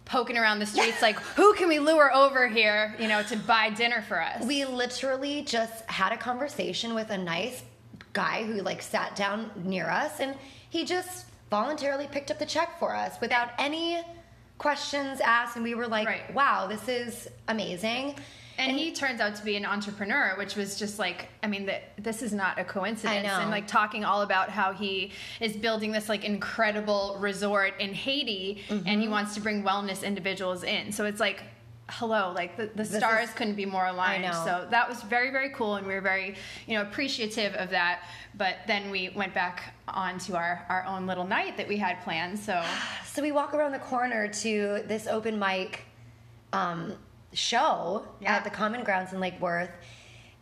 poking 0.05 0.37
around 0.37 0.59
the 0.59 0.65
streets 0.65 1.01
like 1.01 1.17
who 1.19 1.53
can 1.55 1.67
we 1.67 1.79
lure 1.79 2.13
over 2.13 2.47
here, 2.47 2.95
you 2.99 3.07
know, 3.07 3.23
to 3.23 3.35
buy 3.35 3.69
dinner 3.71 4.03
for 4.07 4.21
us. 4.21 4.45
We 4.45 4.63
literally 4.65 5.41
just 5.41 5.83
had 5.89 6.13
a 6.13 6.17
conversation 6.17 6.93
with 6.93 7.09
a 7.09 7.17
nice 7.17 7.63
guy 8.13 8.43
who 8.43 8.61
like 8.61 8.81
sat 8.81 9.15
down 9.15 9.51
near 9.63 9.89
us 9.89 10.19
and 10.19 10.35
he 10.69 10.85
just 10.85 11.25
voluntarily 11.49 12.07
picked 12.07 12.31
up 12.31 12.39
the 12.39 12.45
check 12.45 12.79
for 12.79 12.95
us 12.95 13.19
without 13.19 13.49
any 13.57 14.01
questions 14.57 15.19
asked 15.21 15.55
and 15.55 15.63
we 15.63 15.75
were 15.75 15.87
like, 15.87 16.07
Right. 16.07 16.33
"Wow, 16.33 16.67
this 16.67 16.87
is 16.87 17.27
amazing." 17.47 18.15
And, 18.57 18.77
he 18.77 18.91
turns 18.91 19.19
out 19.21 19.35
to 19.35 19.43
be 19.45 19.55
an 19.55 19.65
entrepreneur, 19.65 20.33
which 20.37 20.55
was 20.55 20.77
just 20.77 20.99
like, 20.99 21.27
I 21.43 21.47
mean, 21.47 21.65
the, 21.65 21.79
this 21.97 22.21
is 22.21 22.33
not 22.33 22.57
a 22.59 22.63
coincidence. 22.63 23.27
I 23.27 23.37
know. 23.37 23.39
And 23.41 23.51
like 23.51 23.67
talking 23.67 24.05
all 24.05 24.21
about 24.21 24.49
how 24.49 24.71
he 24.73 25.11
is 25.39 25.55
building 25.55 25.91
this 25.91 26.07
like 26.09 26.23
incredible 26.23 27.17
resort 27.19 27.73
in 27.79 27.93
Haiti 27.93 28.63
and 28.69 28.85
Mm-hmm. 28.85 29.01
he 29.01 29.07
wants 29.07 29.33
to 29.35 29.41
bring 29.41 29.63
wellness 29.63 30.03
individuals 30.03 30.63
in. 30.63 30.91
So 30.91 31.05
it's 31.05 31.19
like, 31.19 31.43
hello, 31.89 32.31
like 32.33 32.57
the, 32.57 32.69
the 32.73 32.83
stars 32.85 33.29
is- 33.29 33.35
couldn't 33.35 33.55
be 33.55 33.65
more 33.65 33.85
aligned. 33.85 34.33
So 34.33 34.67
that 34.71 34.87
was 34.89 35.01
very, 35.03 35.31
very 35.31 35.49
cool. 35.49 35.75
And 35.75 35.85
we 35.85 35.93
were 35.93 36.01
very, 36.01 36.35
you 36.67 36.75
know, 36.75 36.81
appreciative 36.81 37.53
of 37.55 37.69
that. 37.71 38.01
But 38.37 38.55
then 38.67 38.89
we 38.89 39.09
went 39.09 39.33
back 39.33 39.73
on 39.87 40.17
to 40.19 40.35
our, 40.35 40.65
our 40.69 40.83
own 40.85 41.05
little 41.05 41.25
night 41.27 41.57
that 41.57 41.67
we 41.67 41.77
had 41.77 42.01
planned. 42.03 42.39
So 42.39 42.63
So 43.05 43.21
we 43.21 43.31
walk 43.31 43.53
around 43.53 43.71
the 43.71 43.79
corner 43.79 44.27
to 44.27 44.83
this 44.87 45.07
open 45.07 45.37
mic 45.39 45.83
um, 46.53 46.93
show 47.35 48.07
Yeah. 48.19 48.35
at 48.35 48.43
the 48.43 48.49
Common 48.49 48.83
Grounds 48.83 49.13
in 49.13 49.19
Lake 49.19 49.39
Worth, 49.39 49.71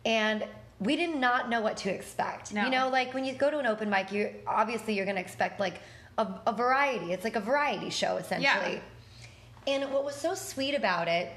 and 0.04 0.46
we 0.80 0.96
did 0.96 1.14
not 1.14 1.48
know 1.48 1.60
what 1.60 1.76
to 1.78 1.90
expect. 1.90 2.52
No. 2.52 2.64
You 2.64 2.70
know, 2.70 2.88
like 2.88 3.14
when 3.14 3.24
you 3.24 3.32
go 3.34 3.50
to 3.50 3.58
an 3.58 3.66
open 3.66 3.88
mic, 3.90 4.12
you 4.12 4.30
obviously 4.46 4.94
you're 4.94 5.06
going 5.06 5.16
to 5.16 5.20
expect 5.22 5.60
like 5.60 5.80
a, 6.18 6.26
a 6.46 6.52
variety. 6.52 7.12
It's 7.12 7.24
like 7.24 7.36
a 7.36 7.40
variety 7.40 7.90
show 7.90 8.16
essentially. 8.16 8.80
And 9.66 9.92
what 9.92 10.04
was 10.04 10.14
so 10.14 10.34
sweet 10.34 10.74
about 10.74 11.08
it 11.08 11.32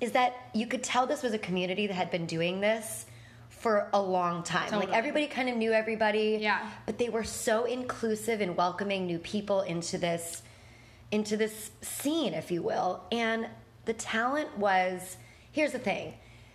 is 0.00 0.12
that 0.12 0.34
you 0.52 0.66
could 0.66 0.82
tell 0.82 1.06
this 1.06 1.22
was 1.22 1.32
a 1.32 1.38
community 1.38 1.86
that 1.86 1.94
had 1.94 2.10
been 2.10 2.26
doing 2.26 2.60
this 2.60 3.06
for 3.48 3.88
a 3.92 4.00
long 4.00 4.42
time. 4.42 4.68
Totally. 4.68 4.86
Like 4.86 4.96
everybody 4.96 5.26
kind 5.26 5.48
of 5.48 5.56
knew 5.56 5.72
everybody. 5.72 6.38
Yeah. 6.40 6.68
But 6.86 6.98
they 6.98 7.08
were 7.08 7.24
so 7.24 7.64
inclusive 7.64 8.40
in 8.40 8.56
welcoming 8.56 9.06
new 9.06 9.18
people 9.18 9.62
into 9.62 9.98
this 9.98 10.42
into 11.12 11.36
this 11.36 11.70
scene, 11.82 12.34
if 12.34 12.50
you 12.50 12.62
will. 12.62 13.04
And 13.12 13.46
the 13.86 13.94
talent 13.94 14.56
was 14.58 15.16
here's 15.52 15.72
the 15.72 15.78
thing. 15.78 16.12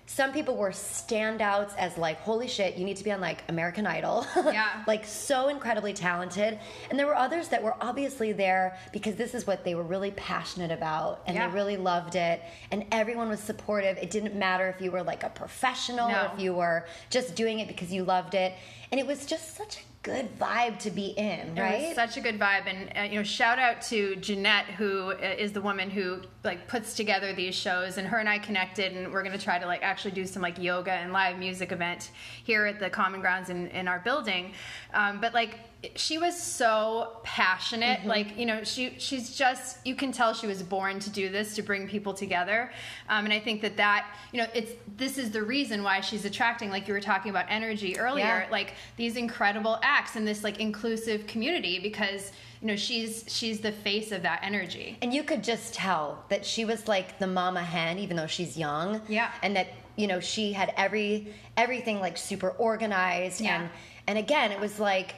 Some 0.07 0.33
people 0.33 0.57
were 0.57 0.71
standouts 0.71 1.73
as 1.77 1.97
like, 1.97 2.19
holy 2.19 2.49
shit, 2.49 2.75
you 2.75 2.83
need 2.83 2.97
to 2.97 3.03
be 3.03 3.13
on 3.13 3.21
like 3.21 3.43
American 3.47 3.87
Idol. 3.87 4.25
Yeah. 4.35 4.83
like 4.85 5.05
so 5.05 5.47
incredibly 5.47 5.93
talented. 5.93 6.59
And 6.89 6.99
there 6.99 7.07
were 7.07 7.15
others 7.15 7.47
that 7.47 7.63
were 7.63 7.75
obviously 7.79 8.33
there 8.33 8.77
because 8.91 9.15
this 9.15 9.33
is 9.33 9.47
what 9.47 9.63
they 9.63 9.73
were 9.73 9.83
really 9.83 10.11
passionate 10.11 10.69
about 10.71 11.21
and 11.27 11.35
Yeah. 11.37 11.47
they 11.47 11.53
really 11.53 11.77
loved 11.77 12.15
it. 12.15 12.41
And 12.71 12.85
everyone 12.91 13.29
was 13.29 13.39
supportive. 13.39 13.97
It 13.99 14.09
didn't 14.09 14.35
matter 14.35 14.67
if 14.67 14.81
you 14.81 14.91
were 14.91 15.01
like 15.03 15.23
a 15.23 15.29
professional 15.29 16.09
No. 16.09 16.23
or 16.23 16.31
if 16.33 16.39
you 16.41 16.53
were 16.55 16.85
just 17.09 17.33
doing 17.35 17.59
it 17.59 17.69
because 17.69 17.93
you 17.93 18.03
loved 18.03 18.33
it. 18.35 18.53
And 18.91 18.99
it 18.99 19.07
was 19.07 19.25
just 19.25 19.55
such 19.55 19.77
a 19.77 19.79
good 20.03 20.37
vibe 20.37 20.77
to 20.79 20.91
be 20.91 21.07
in, 21.09 21.57
It 21.57 21.61
right? 21.61 21.81
was 21.87 21.95
such 21.95 22.17
a 22.17 22.21
good 22.21 22.37
vibe, 22.37 22.65
and 22.65 22.91
uh, 22.97 23.09
you 23.09 23.15
know, 23.19 23.23
shout 23.23 23.57
out 23.57 23.81
to 23.83 24.17
Jeanette, 24.17 24.65
who 24.65 25.11
uh, 25.11 25.47
the 25.47 25.61
woman 25.61 25.89
who 25.89 26.21
like 26.43 26.67
puts 26.67 26.93
together 26.93 27.31
these 27.31 27.55
shows, 27.55 27.97
and 27.97 28.05
her 28.05 28.17
and 28.17 28.27
I 28.27 28.37
connected, 28.37 28.91
and 28.91 29.13
we're 29.13 29.23
gonna 29.23 29.37
try 29.37 29.59
to 29.59 29.65
like 29.65 29.81
actually 29.81 30.11
do 30.11 30.25
some 30.25 30.41
like 30.41 30.59
yoga 30.59 30.91
and 30.91 31.13
live 31.13 31.37
music 31.37 31.71
event 31.71 32.11
here 32.43 32.65
at 32.65 32.79
the 32.79 32.89
Common 32.89 33.21
Grounds 33.21 33.49
in, 33.49 33.67
in 33.67 33.87
our 33.87 33.99
building. 33.99 34.51
Um, 34.93 35.21
but 35.21 35.33
like, 35.33 35.59
she 35.95 36.17
was 36.19 36.39
so 36.41 37.17
passionate, 37.23 37.99
Mm-hmm. 38.01 38.07
like 38.09 38.37
you 38.37 38.45
know, 38.45 38.63
she 38.63 38.93
she's 38.99 39.35
just 39.35 39.77
you 39.85 39.95
can 39.95 40.11
tell 40.11 40.33
she 40.33 40.45
was 40.47 40.61
born 40.61 40.99
to 40.99 41.09
do 41.09 41.29
this 41.29 41.55
to 41.55 41.61
bring 41.63 41.87
people 41.87 42.13
together, 42.13 42.71
um, 43.09 43.25
and 43.25 43.33
I 43.33 43.39
think 43.39 43.61
that 43.61 43.77
that 43.77 44.05
you 44.31 44.39
know, 44.41 44.47
it's 44.53 44.73
this 44.97 45.17
is 45.17 45.31
the 45.31 45.41
reason 45.41 45.81
why 45.81 46.01
she's 46.01 46.23
attracting, 46.25 46.69
like 46.69 46.87
you 46.87 46.93
were 46.93 47.01
talking 47.01 47.31
about 47.31 47.45
energy 47.49 47.97
earlier, 47.97 48.23
Yeah. 48.25 48.47
like 48.51 48.73
these 48.95 49.15
incredible 49.15 49.79
acts 49.81 50.15
and 50.15 50.27
this 50.27 50.43
like 50.43 50.59
inclusive 50.59 51.25
community 51.25 51.79
because 51.79 52.31
you 52.61 52.67
know 52.67 52.75
she's 52.75 53.25
she's 53.27 53.59
the 53.59 53.71
face 53.71 54.11
of 54.11 54.21
that 54.21 54.41
energy 54.43 54.97
And 55.01 55.11
you 55.11 55.23
could 55.23 55.43
just 55.43 55.73
tell 55.73 56.23
that 56.29 56.45
she 56.45 56.63
was 56.63 56.87
like 56.87 57.17
the 57.17 57.25
mama 57.27 57.63
hen, 57.63 57.97
even 57.97 58.15
though 58.17 58.27
she's 58.27 58.55
young. 58.55 59.01
Yeah. 59.07 59.31
And 59.41 59.55
that 59.55 59.67
you 59.95 60.05
know 60.05 60.19
she 60.19 60.53
had 60.53 60.73
every 60.77 61.33
everything 61.57 61.99
like 61.99 62.17
super 62.17 62.49
organized. 62.51 63.41
Yeah. 63.41 63.61
And 63.61 63.69
and 64.07 64.17
again, 64.19 64.51
it 64.51 64.59
was 64.59 64.79
like 64.79 65.15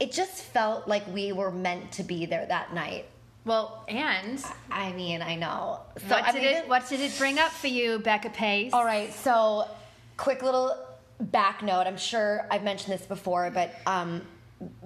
it 0.00 0.12
just 0.12 0.42
felt 0.42 0.88
like 0.88 1.06
we 1.12 1.32
were 1.32 1.50
meant 1.50 1.92
to 1.92 2.02
be 2.02 2.26
there 2.26 2.46
that 2.46 2.74
night. 2.74 3.06
well 3.44 3.84
and 3.88 4.42
I 4.70 4.92
mean, 4.92 5.22
I 5.22 5.36
know. 5.36 5.80
So 5.98 6.14
what 6.14 6.24
I 6.24 6.32
did 6.32 6.42
mean, 6.42 6.56
it 6.56 6.68
what 6.68 6.88
did 6.88 7.00
it 7.00 7.16
bring 7.18 7.38
up 7.38 7.52
for 7.52 7.68
you 7.68 7.98
becca 7.98 8.30
pace 8.30 8.72
All 8.72 8.84
right, 8.84 9.12
so 9.12 9.68
quick 10.16 10.42
little 10.42 10.76
back 11.20 11.62
note. 11.62 11.86
I'm 11.86 11.96
sure 11.96 12.46
I've 12.50 12.64
mentioned 12.64 12.98
this 12.98 13.06
before, 13.06 13.50
but 13.50 13.74
um, 13.86 14.22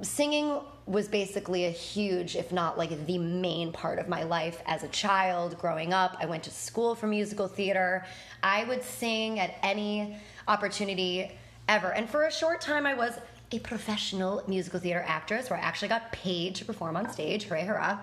singing 0.02 0.60
was 0.86 1.06
basically 1.06 1.66
a 1.66 1.70
huge, 1.70 2.34
if 2.34 2.50
not 2.50 2.78
like 2.78 3.06
the 3.06 3.18
main 3.18 3.72
part 3.72 3.98
of 3.98 4.08
my 4.08 4.22
life 4.22 4.62
as 4.66 4.82
a 4.82 4.88
child 4.88 5.58
growing 5.58 5.92
up. 5.92 6.16
I 6.18 6.26
went 6.26 6.42
to 6.44 6.50
school 6.50 6.94
for 6.94 7.06
musical 7.06 7.46
theater. 7.46 8.06
I 8.42 8.64
would 8.64 8.82
sing 8.82 9.38
at 9.38 9.54
any 9.62 10.16
opportunity 10.46 11.30
ever. 11.68 11.92
And 11.92 12.08
for 12.08 12.24
a 12.24 12.32
short 12.32 12.62
time, 12.62 12.86
I 12.86 12.94
was 12.94 13.12
a 13.52 13.58
professional 13.60 14.42
musical 14.46 14.80
theater 14.80 15.04
actress 15.06 15.50
where 15.50 15.58
I 15.58 15.62
actually 15.62 15.88
got 15.88 16.12
paid 16.12 16.54
to 16.56 16.64
perform 16.64 16.96
on 16.96 17.10
stage. 17.10 17.44
Hooray, 17.44 17.64
hurrah. 17.64 17.98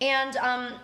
And 0.00 0.36
um, 0.36 0.74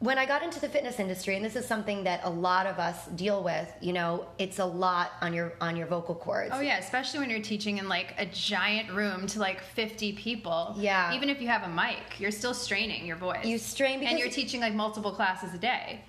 when 0.00 0.16
I 0.16 0.26
got 0.26 0.42
into 0.42 0.60
the 0.60 0.68
fitness 0.68 1.00
industry, 1.00 1.34
and 1.36 1.44
this 1.44 1.56
is 1.56 1.66
something 1.66 2.04
that 2.04 2.20
a 2.24 2.30
lot 2.30 2.66
of 2.66 2.78
us 2.78 3.06
deal 3.08 3.42
with, 3.42 3.70
you 3.80 3.92
know, 3.92 4.26
it's 4.38 4.60
a 4.60 4.64
lot 4.64 5.12
on 5.20 5.34
your 5.34 5.52
on 5.60 5.76
your 5.76 5.86
vocal 5.86 6.14
cords. 6.14 6.52
Oh 6.54 6.60
yeah, 6.60 6.78
especially 6.78 7.20
when 7.20 7.30
you're 7.30 7.42
teaching 7.42 7.78
in 7.78 7.88
like 7.88 8.14
a 8.16 8.26
giant 8.26 8.90
room 8.92 9.26
to 9.28 9.40
like 9.40 9.60
50 9.60 10.12
people. 10.12 10.74
Yeah. 10.78 11.12
Even 11.14 11.28
if 11.28 11.42
you 11.42 11.48
have 11.48 11.64
a 11.64 11.68
mic, 11.68 12.20
you're 12.20 12.30
still 12.30 12.54
straining 12.54 13.06
your 13.06 13.16
voice. 13.16 13.44
You 13.44 13.58
strain 13.58 13.98
because 13.98 14.12
and 14.12 14.20
you're 14.20 14.30
teaching 14.30 14.60
like 14.60 14.74
multiple 14.74 15.12
classes 15.12 15.52
a 15.52 15.58
day. 15.58 16.00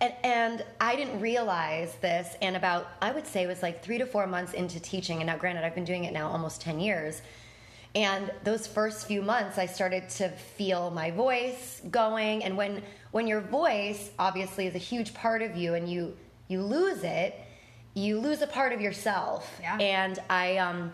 And, 0.00 0.14
and 0.22 0.64
I 0.80 0.94
didn't 0.94 1.20
realize 1.20 1.96
this, 1.96 2.36
and 2.40 2.56
about, 2.56 2.86
I 3.02 3.10
would 3.10 3.26
say 3.26 3.42
it 3.42 3.48
was 3.48 3.62
like 3.62 3.82
three 3.82 3.98
to 3.98 4.06
four 4.06 4.26
months 4.26 4.52
into 4.52 4.78
teaching. 4.78 5.18
And 5.18 5.26
now, 5.26 5.36
granted, 5.36 5.64
I've 5.64 5.74
been 5.74 5.84
doing 5.84 6.04
it 6.04 6.12
now 6.12 6.28
almost 6.28 6.60
10 6.60 6.78
years. 6.78 7.20
And 7.94 8.30
those 8.44 8.66
first 8.66 9.06
few 9.06 9.22
months, 9.22 9.58
I 9.58 9.66
started 9.66 10.08
to 10.10 10.28
feel 10.28 10.90
my 10.90 11.10
voice 11.10 11.82
going. 11.90 12.44
And 12.44 12.56
when, 12.56 12.82
when 13.10 13.26
your 13.26 13.40
voice 13.40 14.10
obviously 14.18 14.66
is 14.66 14.74
a 14.74 14.78
huge 14.78 15.14
part 15.14 15.42
of 15.42 15.56
you 15.56 15.74
and 15.74 15.90
you, 15.90 16.16
you 16.46 16.62
lose 16.62 17.02
it, 17.02 17.34
you 17.94 18.20
lose 18.20 18.42
a 18.42 18.46
part 18.46 18.72
of 18.72 18.80
yourself. 18.80 19.50
Yeah. 19.60 19.78
And 19.78 20.18
I, 20.30 20.58
um, 20.58 20.92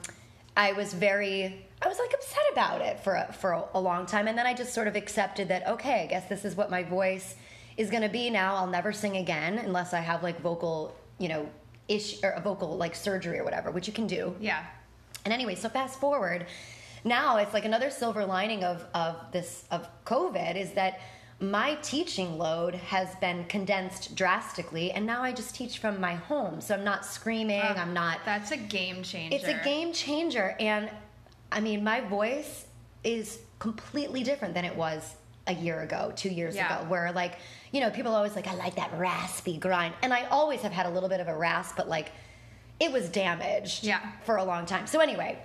I 0.56 0.72
was 0.72 0.94
very, 0.94 1.66
I 1.82 1.88
was 1.88 1.98
like 1.98 2.14
upset 2.14 2.44
about 2.52 2.80
it 2.80 3.00
for 3.00 3.16
a, 3.16 3.32
for 3.32 3.52
a, 3.52 3.64
a 3.74 3.80
long 3.80 4.06
time. 4.06 4.28
And 4.28 4.38
then 4.38 4.46
I 4.46 4.54
just 4.54 4.72
sort 4.72 4.88
of 4.88 4.96
accepted 4.96 5.48
that, 5.48 5.66
okay, 5.68 6.04
I 6.04 6.06
guess 6.06 6.28
this 6.28 6.44
is 6.44 6.54
what 6.56 6.70
my 6.70 6.84
voice 6.84 7.34
is 7.76 7.90
going 7.90 8.02
to 8.02 8.08
be 8.08 8.30
now. 8.30 8.56
I'll 8.56 8.66
never 8.66 8.92
sing 8.92 9.16
again 9.16 9.58
unless 9.58 9.92
I 9.92 10.00
have 10.00 10.22
like 10.22 10.40
vocal, 10.40 10.96
you 11.18 11.28
know, 11.28 11.48
issue 11.88 12.18
or 12.22 12.30
a 12.30 12.40
vocal 12.40 12.76
like 12.76 12.94
surgery 12.94 13.38
or 13.38 13.44
whatever, 13.44 13.70
which 13.70 13.86
you 13.86 13.92
can 13.92 14.06
do. 14.06 14.34
Yeah. 14.40 14.64
And 15.24 15.32
anyway, 15.32 15.54
so 15.54 15.68
fast 15.68 15.98
forward, 16.00 16.46
now 17.04 17.36
it's 17.38 17.54
like 17.54 17.64
another 17.64 17.90
silver 17.90 18.24
lining 18.24 18.64
of 18.64 18.84
of 18.94 19.16
this 19.32 19.64
of 19.70 19.88
COVID 20.04 20.56
is 20.56 20.72
that 20.72 21.00
my 21.40 21.74
teaching 21.76 22.38
load 22.38 22.74
has 22.74 23.14
been 23.16 23.44
condensed 23.46 24.14
drastically, 24.14 24.92
and 24.92 25.04
now 25.04 25.22
I 25.22 25.32
just 25.32 25.54
teach 25.54 25.78
from 25.78 26.00
my 26.00 26.14
home. 26.14 26.60
So 26.60 26.74
I'm 26.74 26.84
not 26.84 27.04
screaming. 27.04 27.60
I'm 27.60 27.92
not. 27.92 28.20
That's 28.24 28.52
a 28.52 28.56
game 28.56 29.02
changer. 29.02 29.36
It's 29.36 29.48
a 29.48 29.62
game 29.64 29.92
changer, 29.92 30.56
and 30.60 30.90
I 31.50 31.60
mean, 31.60 31.82
my 31.82 32.00
voice 32.00 32.66
is 33.02 33.40
completely 33.58 34.22
different 34.22 34.54
than 34.54 34.64
it 34.64 34.74
was 34.76 35.16
a 35.46 35.52
year 35.54 35.80
ago, 35.82 36.12
two 36.16 36.30
years 36.30 36.54
Yeah. 36.56 36.78
ago, 36.80 36.88
where 36.88 37.12
like, 37.12 37.34
you 37.72 37.80
know, 37.80 37.90
people 37.90 38.12
are 38.12 38.16
always 38.16 38.34
like, 38.36 38.46
I 38.46 38.54
like 38.54 38.76
that 38.76 38.90
raspy 38.98 39.58
grind. 39.58 39.94
And 40.02 40.12
I 40.12 40.24
always 40.26 40.62
have 40.62 40.72
had 40.72 40.86
a 40.86 40.90
little 40.90 41.08
bit 41.08 41.20
of 41.20 41.28
a 41.28 41.36
rasp, 41.36 41.76
but 41.76 41.88
like, 41.88 42.12
it 42.80 42.90
was 42.90 43.08
damaged 43.08 43.84
Yeah. 43.84 44.00
for 44.24 44.36
a 44.36 44.44
long 44.44 44.66
time. 44.66 44.86
So 44.86 45.00
anyway, 45.00 45.38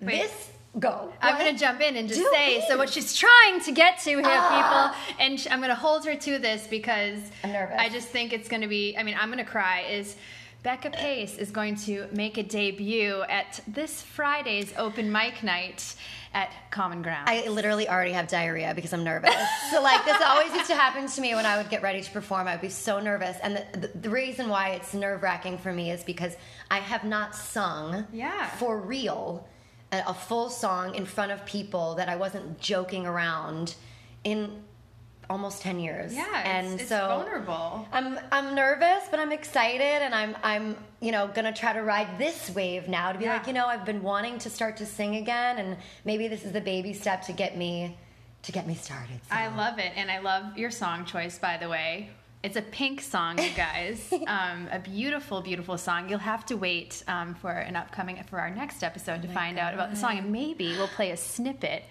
Wait. 0.00 0.22
this, 0.22 0.50
go. 0.78 1.12
I'm 1.22 1.36
What? 1.38 1.50
to 1.52 1.56
jump 1.56 1.80
in 1.80 1.96
and 1.96 2.08
just 2.08 2.20
Do 2.20 2.30
say 2.34 2.64
so 2.68 2.76
what 2.76 2.90
she's 2.90 3.14
trying 3.16 3.60
to 3.60 3.72
get 3.72 3.98
to 4.00 4.10
here, 4.10 4.22
Ah. 4.24 4.94
people, 5.06 5.16
and 5.24 5.46
I'm 5.50 5.60
going 5.60 5.70
to 5.70 5.74
hold 5.74 6.04
her 6.06 6.14
to 6.16 6.38
this 6.38 6.66
because 6.66 7.18
I'm 7.44 7.52
nervous. 7.52 7.76
I 7.78 7.88
just 7.88 8.08
think 8.08 8.32
it's 8.32 8.48
going 8.48 8.62
to 8.62 8.68
be. 8.68 8.96
I 8.98 9.02
mean, 9.02 9.16
I'm 9.18 9.28
going 9.32 9.42
to 9.44 9.50
cry. 9.50 9.82
Is 9.88 10.16
Becca 10.66 10.90
Pace 10.90 11.38
is 11.38 11.52
going 11.52 11.76
to 11.76 12.08
make 12.10 12.38
a 12.38 12.42
debut 12.42 13.22
at 13.28 13.60
this 13.68 14.02
Friday's 14.02 14.74
open 14.76 15.12
mic 15.12 15.44
night 15.44 15.94
at 16.34 16.50
Common 16.72 17.02
Ground. 17.02 17.28
I 17.30 17.46
literally 17.46 17.88
already 17.88 18.10
have 18.10 18.26
diarrhea 18.26 18.72
because 18.74 18.92
I'm 18.92 19.04
nervous. 19.04 19.32
so 19.70 19.80
like 19.80 20.04
this 20.04 20.20
always 20.20 20.52
used 20.52 20.66
to 20.66 20.74
happen 20.74 21.06
to 21.06 21.20
me 21.20 21.36
when 21.36 21.46
I 21.46 21.56
would 21.56 21.70
get 21.70 21.82
ready 21.82 22.02
to 22.02 22.10
perform. 22.10 22.48
I'd 22.48 22.60
be 22.60 22.68
so 22.68 22.98
nervous, 22.98 23.36
and 23.44 23.58
the, 23.58 23.78
the, 23.78 23.96
the 23.96 24.10
reason 24.10 24.48
why 24.48 24.70
it's 24.70 24.92
nerve 24.92 25.22
wracking 25.22 25.56
for 25.58 25.72
me 25.72 25.92
is 25.92 26.02
because 26.02 26.34
I 26.68 26.80
have 26.80 27.04
not 27.04 27.36
sung 27.36 28.04
Yeah. 28.12 28.48
for 28.48 28.76
real 28.76 29.46
a, 29.92 30.02
a 30.08 30.14
full 30.14 30.50
song 30.50 30.96
in 30.96 31.06
front 31.06 31.30
of 31.30 31.46
people 31.46 31.94
that 31.94 32.08
I 32.08 32.16
wasn't 32.16 32.58
joking 32.58 33.06
around 33.06 33.76
in 34.24 34.64
almost 35.28 35.62
ten 35.62 35.78
years. 35.78 36.14
yeah, 36.14 36.42
and 36.44 36.66
it's, 36.74 36.82
it's 36.82 36.88
so 36.88 37.06
vulnerable. 37.08 37.86
I'm 37.92 38.18
I'm 38.30 38.54
nervous, 38.54 39.04
but 39.10 39.18
I'm 39.20 39.32
excited, 39.32 40.02
and 40.02 40.14
I'm 40.14 40.36
I'm 40.42 40.76
you 41.00 41.12
know 41.12 41.28
gonna 41.28 41.52
try 41.52 41.72
to 41.72 41.82
ride 41.82 42.18
this 42.18 42.50
wave 42.50 42.88
now 42.88 43.12
to 43.12 43.18
be 43.18 43.24
Yeah. 43.24 43.34
like 43.34 43.46
you 43.46 43.52
know 43.52 43.66
I've 43.66 43.84
been 43.84 44.02
wanting 44.02 44.38
to 44.38 44.50
start 44.50 44.76
to 44.78 44.86
sing 44.86 45.16
again, 45.16 45.58
and 45.58 45.76
maybe 46.04 46.28
this 46.28 46.44
is 46.44 46.52
the 46.52 46.60
baby 46.60 46.92
step 46.92 47.22
to 47.26 47.32
get 47.32 47.56
me 47.56 47.96
to 48.42 48.52
get 48.52 48.66
me 48.66 48.74
started. 48.74 49.20
So. 49.28 49.34
I 49.34 49.48
love 49.56 49.78
it, 49.78 49.92
and 49.96 50.10
I 50.10 50.20
love 50.20 50.56
your 50.56 50.70
song 50.70 51.04
choice, 51.04 51.38
by 51.38 51.56
the 51.56 51.68
way. 51.68 52.10
It's 52.44 52.54
a 52.56 52.62
pink 52.62 53.00
song, 53.00 53.38
you 53.42 53.50
guys. 53.56 54.12
um, 54.28 54.68
a 54.70 54.78
beautiful, 54.78 55.40
beautiful 55.40 55.76
song. 55.76 56.08
You'll 56.08 56.20
have 56.20 56.46
to 56.46 56.56
wait 56.56 57.02
um, 57.08 57.34
for 57.34 57.50
an 57.50 57.74
upcoming 57.74 58.22
for 58.30 58.38
our 58.38 58.50
next 58.50 58.84
episode 58.84 59.22
to 59.22 59.28
find 59.28 59.58
out 59.58 59.74
about 59.74 59.90
the 59.90 59.96
song, 59.96 60.18
and 60.18 60.30
maybe 60.30 60.68
we'll 60.76 60.86
play 60.86 61.10
a 61.10 61.16
snippet 61.16 61.82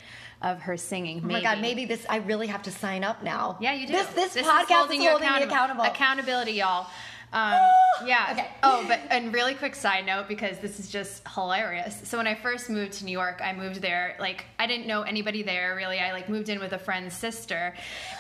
of 0.42 0.62
her 0.62 0.78
singing. 0.78 1.22
Oh 1.24 1.28
my 1.28 1.42
god, 1.42 1.62
maybe 1.62 1.86
this 1.86 2.06
I 2.10 2.18
really 2.18 2.48
have 2.48 2.64
to 2.64 2.72
sign 2.72 3.04
up 3.04 3.24
now. 3.24 3.58
Yeah, 3.60 3.74
you 3.74 3.88
do. 3.88 3.94
This 3.94 4.08
this, 4.08 4.36
is 4.36 4.46
podcast 4.46 4.66
holding 4.70 5.00
is 5.00 5.04
you 5.06 5.10
holding 5.10 5.28
accountable. 5.28 5.48
me 5.48 5.54
accountable. 5.54 5.84
Accountability, 5.84 6.52
y'all. 6.54 6.88
Um, 7.34 7.60
yeah. 8.06 8.30
Okay. 8.32 8.48
Oh, 8.64 8.84
but 8.88 9.00
and 9.10 9.34
really 9.34 9.54
quick 9.54 9.76
side 9.76 10.06
note 10.06 10.28
because 10.28 10.60
this 10.60 10.80
is 10.80 10.90
just 10.90 11.28
hilarious. 11.28 12.02
So 12.04 12.18
when 12.18 12.28
I 12.28 12.36
first 12.36 12.70
moved 12.70 12.94
to 12.94 13.06
New 13.06 13.12
York, 13.12 13.42
I 13.44 13.54
moved 13.54 13.82
there 13.82 14.16
like 14.20 14.46
I 14.60 14.68
didn't 14.68 14.88
know 14.88 15.02
anybody 15.04 15.44
there 15.44 15.76
really. 15.76 16.00
I 16.00 16.12
like 16.12 16.30
moved 16.30 16.50
in 16.50 16.60
with 16.60 16.74
a 16.74 16.80
friend's 16.80 17.14
sister, 17.16 17.74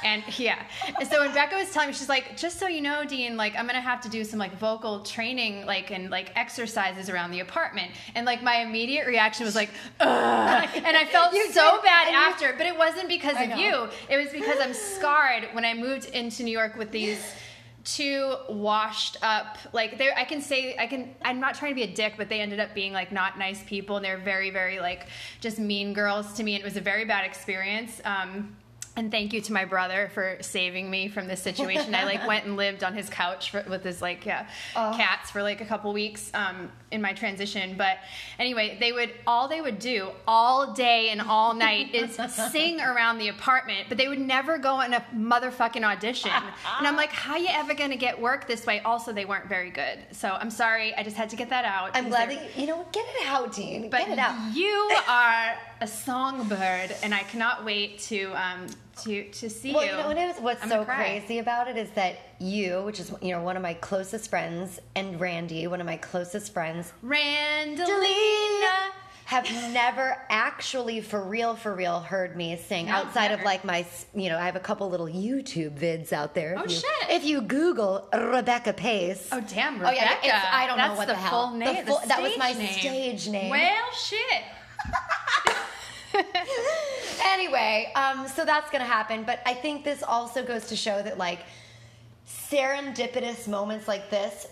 and 0.03 0.23
yeah. 0.37 0.61
And 0.99 1.07
so 1.07 1.19
when 1.19 1.33
Becca 1.33 1.55
was 1.55 1.71
telling 1.71 1.89
me, 1.89 1.93
she's 1.93 2.09
like, 2.09 2.37
just 2.37 2.59
so 2.59 2.67
you 2.67 2.81
know, 2.81 3.05
Dean, 3.05 3.37
like 3.37 3.55
I'm 3.55 3.67
gonna 3.67 3.81
have 3.81 4.01
to 4.01 4.09
do 4.09 4.23
some 4.23 4.39
like 4.39 4.57
vocal 4.57 5.01
training, 5.01 5.65
like 5.65 5.91
and 5.91 6.09
like 6.09 6.31
exercises 6.35 7.09
around 7.09 7.31
the 7.31 7.39
apartment. 7.39 7.91
And 8.15 8.25
like 8.25 8.43
my 8.43 8.57
immediate 8.57 9.07
reaction 9.07 9.45
was 9.45 9.55
like, 9.55 9.69
Ugh. 9.99 10.69
and 10.75 10.97
I 10.97 11.05
felt 11.05 11.31
so 11.31 11.37
did, 11.37 11.53
bad 11.83 12.07
and 12.07 12.11
you- 12.15 12.21
after. 12.21 12.53
But 12.57 12.67
it 12.67 12.77
wasn't 12.77 13.07
because 13.07 13.35
of 13.35 13.57
you. 13.57 13.87
It 14.09 14.17
was 14.17 14.31
because 14.31 14.59
I'm 14.59 14.73
scarred 14.73 15.47
when 15.53 15.65
I 15.65 15.73
moved 15.73 16.05
into 16.09 16.43
New 16.43 16.51
York 16.51 16.75
with 16.75 16.91
these 16.91 17.19
two 17.85 18.35
washed 18.49 19.17
up. 19.21 19.57
Like 19.71 19.97
they 19.97 20.11
I 20.11 20.25
can 20.25 20.41
say 20.41 20.75
I 20.77 20.87
can 20.87 21.15
I'm 21.21 21.39
not 21.39 21.55
trying 21.55 21.71
to 21.71 21.75
be 21.75 21.83
a 21.83 21.93
dick 21.93 22.15
but 22.17 22.27
they 22.27 22.41
ended 22.41 22.59
up 22.59 22.73
being 22.73 22.91
like 22.91 23.11
not 23.11 23.37
nice 23.39 23.63
people 23.63 23.95
and 23.95 24.03
they're 24.03 24.17
very 24.17 24.49
very 24.49 24.79
like 24.79 25.07
just 25.39 25.59
mean 25.59 25.93
girls 25.93 26.33
to 26.33 26.43
me 26.43 26.55
and 26.55 26.61
it 26.61 26.65
was 26.65 26.77
a 26.77 26.81
very 26.81 27.05
bad 27.05 27.25
experience. 27.25 28.01
Um 28.03 28.55
and 28.95 29.11
thank 29.11 29.33
you 29.33 29.41
to 29.41 29.53
my 29.53 29.65
brother 29.65 30.09
for 30.13 30.37
saving 30.41 30.89
me 30.89 31.07
from 31.07 31.27
this 31.27 31.41
situation. 31.41 31.93
I 31.93 32.05
like 32.05 32.25
went 32.27 32.45
and 32.45 32.55
lived 32.55 32.83
on 32.83 32.93
his 32.93 33.09
couch 33.09 33.51
for, 33.51 33.63
with 33.69 33.83
his 33.83 34.01
like 34.01 34.25
yeah 34.25 34.47
cats 34.73 35.31
for 35.31 35.43
like 35.43 35.61
a 35.61 35.65
couple 35.65 35.91
weeks 35.91 36.31
um, 36.33 36.71
in 36.91 37.01
my 37.01 37.13
transition. 37.13 37.75
But 37.77 37.97
anyway, 38.39 38.77
they 38.79 38.91
would 38.91 39.11
all 39.27 39.47
they 39.47 39.61
would 39.61 39.79
do 39.79 40.09
all 40.27 40.73
day 40.73 41.09
and 41.09 41.21
all 41.21 41.53
night 41.53 41.93
is 41.93 42.15
sing 42.51 42.79
around 42.79 43.17
the 43.17 43.27
apartment, 43.29 43.87
but 43.89 43.97
they 43.97 44.07
would 44.07 44.19
never 44.19 44.57
go 44.57 44.81
in 44.81 44.93
a 44.93 45.05
motherfucking 45.15 45.83
audition. 45.83 46.31
and 46.77 46.87
I'm 46.87 46.95
like, 46.95 47.11
how 47.11 47.35
you 47.35 47.49
ever 47.49 47.73
gonna 47.73 47.97
get 47.97 48.19
work 48.19 48.47
this 48.47 48.65
way? 48.65 48.79
Also, 48.81 49.11
they 49.11 49.25
weren't 49.25 49.47
very 49.49 49.71
good. 49.71 49.99
So 50.11 50.29
I'm 50.29 50.49
sorry. 50.49 50.95
I 50.95 51.03
just 51.03 51.17
had 51.17 51.29
to 51.31 51.35
get 51.35 51.49
that 51.49 51.65
out. 51.65 51.91
I'm 51.93 52.09
glad 52.09 52.29
that 52.29 52.55
you, 52.55 52.61
you 52.61 52.67
know 52.67 52.77
what, 52.77 52.93
get 52.93 53.05
it 53.07 53.27
out, 53.27 53.53
Dean. 53.53 53.89
but 53.89 53.99
get 53.99 54.09
it 54.11 54.19
out. 54.19 54.55
you 54.55 54.91
are 55.07 55.55
a 55.81 55.87
songbird, 55.87 56.95
and 57.03 57.13
I 57.13 57.23
cannot 57.23 57.65
wait 57.65 57.99
to 58.09 58.31
um, 58.33 58.67
to 59.03 59.29
to 59.29 59.49
see 59.49 59.73
Well, 59.73 59.83
you. 59.85 59.91
you 59.91 59.97
know 59.97 60.07
what 60.07 60.17
is, 60.17 60.37
what's 60.37 60.63
I'm 60.63 60.69
so 60.69 60.85
crazy 60.85 61.39
about 61.39 61.67
it 61.67 61.77
is 61.77 61.89
that 61.91 62.17
you, 62.39 62.81
which 62.83 62.99
is 62.99 63.11
you 63.21 63.31
know 63.31 63.41
one 63.41 63.55
of 63.57 63.63
my 63.63 63.73
closest 63.75 64.29
friends, 64.29 64.79
and 64.95 65.19
Randy, 65.19 65.67
one 65.67 65.79
of 65.81 65.85
my 65.85 65.97
closest 65.97 66.53
friends, 66.53 66.93
Randalina. 67.03 68.91
have 69.25 69.49
never 69.73 70.15
actually 70.29 71.01
for 71.01 71.19
real 71.23 71.55
for 71.55 71.73
real 71.73 71.99
heard 71.99 72.35
me 72.37 72.55
sing 72.57 72.85
No, 72.85 72.93
outside 72.93 73.31
of 73.31 73.41
like 73.41 73.65
my 73.65 73.83
you 74.13 74.29
know 74.29 74.37
I 74.37 74.45
have 74.45 74.55
a 74.55 74.59
couple 74.59 74.87
little 74.89 75.07
YouTube 75.07 75.79
vids 75.79 76.13
out 76.13 76.35
there. 76.35 76.53
If 76.53 76.59
Oh, 76.59 76.63
you, 76.65 76.69
shit. 76.69 77.09
If 77.09 77.23
you 77.25 77.41
Google 77.41 78.07
Rebecca 78.13 78.73
Pace. 78.73 79.27
Oh 79.31 79.41
damn, 79.41 79.75
Oh, 79.75 79.79
Rebecca! 79.89 79.95
yeah, 79.97 80.13
it's- 80.37 80.45
I 80.51 80.67
don't 80.67 80.77
know 80.77 80.93
what 80.93 81.07
the, 81.07 81.13
the 81.13 81.19
hell. 81.19 81.49
full 81.49 81.59
The 81.59 81.65
full- 81.87 81.99
the 82.01 82.07
that 82.07 82.21
was 82.21 82.37
my 82.37 82.53
name. 82.53 82.71
stage 82.79 83.27
name. 83.29 83.49
Well, 83.49 83.91
shit. 83.93 84.43
Anyway, 87.35 87.91
um, 87.95 88.27
so 88.27 88.45
that's 88.45 88.71
gonna 88.71 88.85
happen. 88.85 89.23
But 89.23 89.39
I 89.45 89.53
think 89.53 89.83
this 89.83 90.01
also 90.01 90.43
goes 90.43 90.67
to 90.67 90.75
show 90.75 91.01
that 91.01 91.17
like 91.17 91.39
serendipitous 92.27 93.47
moments 93.47 93.87
like 93.87 94.09
this 94.09 94.47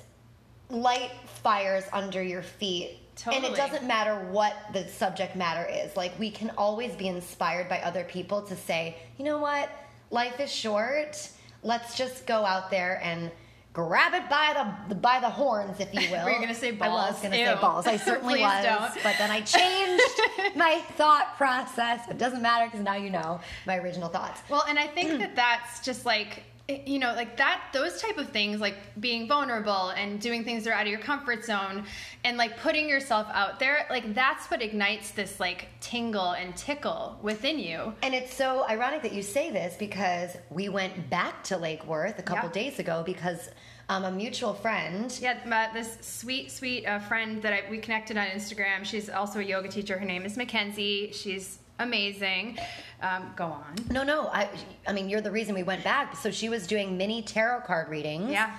light 0.69 1.11
fires 1.41 1.85
under 1.93 2.21
your 2.21 2.41
feet. 2.41 2.99
And 3.31 3.45
it 3.45 3.55
doesn't 3.55 3.85
matter 3.85 4.15
what 4.31 4.55
the 4.73 4.87
subject 4.87 5.35
matter 5.35 5.67
is. 5.71 5.95
Like 5.95 6.17
we 6.19 6.31
can 6.31 6.51
always 6.57 6.95
be 6.95 7.07
inspired 7.07 7.69
by 7.69 7.79
other 7.81 8.03
people 8.03 8.41
to 8.41 8.55
say, 8.55 8.97
you 9.17 9.25
know 9.25 9.37
what, 9.37 9.69
life 10.09 10.39
is 10.39 10.51
short. 10.51 11.29
Let's 11.61 11.95
just 11.95 12.25
go 12.25 12.43
out 12.43 12.71
there 12.71 12.99
and 13.03 13.31
grab 13.73 14.13
it 14.13 14.29
by 14.29 14.75
the 14.89 14.95
by 14.95 15.19
the 15.19 15.29
horns, 15.29 15.79
if 15.79 15.93
you 15.93 16.01
will. 16.11 16.23
Were 16.23 16.31
you 16.31 16.39
gonna 16.39 16.53
say 16.53 16.71
balls? 16.71 16.91
I 16.91 17.11
was 17.11 17.21
gonna 17.21 17.35
say 17.35 17.55
balls. 17.59 17.87
I 17.87 17.97
certainly 17.97 18.39
was. 18.39 18.63
don't. 18.63 19.03
But 19.03 19.15
then 19.17 19.31
I 19.31 19.41
changed 19.41 20.55
my 20.55 20.79
thought 20.95 21.35
process. 21.37 22.07
It 22.09 22.17
doesn't 22.17 22.41
matter 22.41 22.65
because 22.65 22.81
now 22.81 22.95
you 22.95 23.09
know 23.09 23.41
my 23.65 23.77
original 23.77 24.09
thoughts. 24.09 24.41
Well, 24.49 24.63
and 24.69 24.77
I 24.79 24.87
think 24.87 25.19
that 25.19 25.35
that's 25.35 25.83
just 25.83 26.05
like 26.05 26.43
you 26.69 26.97
know 26.97 27.13
like 27.13 27.35
that 27.35 27.61
those 27.73 28.01
type 28.01 28.17
of 28.17 28.29
things 28.29 28.61
like 28.61 28.75
being 29.01 29.27
vulnerable 29.27 29.89
and 29.89 30.21
doing 30.21 30.45
things 30.45 30.63
that 30.63 30.71
are 30.71 30.73
out 30.73 30.83
of 30.85 30.87
your 30.87 30.99
comfort 30.99 31.43
zone 31.43 31.83
and 32.23 32.37
like 32.37 32.57
putting 32.57 32.87
yourself 32.87 33.27
out 33.33 33.59
there 33.59 33.85
like 33.89 34.13
that's 34.13 34.49
what 34.49 34.61
ignites 34.61 35.11
this 35.11 35.41
like 35.41 35.67
tingle 35.81 36.31
and 36.31 36.55
tickle 36.55 37.19
within 37.21 37.59
you 37.59 37.93
And 38.01 38.13
it's 38.13 38.33
so 38.33 38.65
ironic 38.69 39.01
that 39.01 39.11
you 39.11 39.21
say 39.21 39.51
this 39.51 39.75
because 39.77 40.37
we 40.49 40.69
went 40.69 41.09
back 41.09 41.43
to 41.45 41.57
Lake 41.57 41.85
Worth 41.85 42.17
a 42.17 42.23
couple 42.23 42.47
Yeah. 42.47 42.53
days 42.53 42.79
ago 42.79 43.03
because 43.05 43.49
um, 43.89 44.05
a 44.05 44.11
mutual 44.11 44.53
friend. 44.53 45.13
Yeah, 45.21 45.39
my, 45.45 45.69
this 45.73 45.97
sweet, 45.99 46.49
sweet 46.53 46.85
uh, 46.85 46.99
friend 46.99 47.41
that 47.41 47.51
I, 47.51 47.63
we 47.69 47.79
connected 47.79 48.15
on 48.15 48.27
Instagram. 48.27 48.85
She's 48.85 49.09
also 49.09 49.39
a 49.39 49.43
yoga 49.43 49.67
teacher. 49.67 49.97
Her 49.97 50.05
name 50.05 50.23
is 50.25 50.37
Mackenzie. 50.37 51.11
She's 51.11 51.59
amazing. 51.79 52.57
Um, 53.01 53.31
go 53.35 53.45
on. 53.45 53.75
No, 53.91 54.03
no. 54.03 54.27
I, 54.27 54.49
I 54.87 54.93
mean, 54.93 55.09
you're 55.09 55.21
the 55.21 55.31
reason 55.31 55.55
we 55.55 55.63
went 55.63 55.83
back. 55.83 56.15
So 56.15 56.31
she 56.31 56.49
was 56.49 56.67
doing 56.67 56.97
mini 56.97 57.21
tarot 57.21 57.61
card 57.61 57.89
readings. 57.89 58.31
Yeah. 58.31 58.55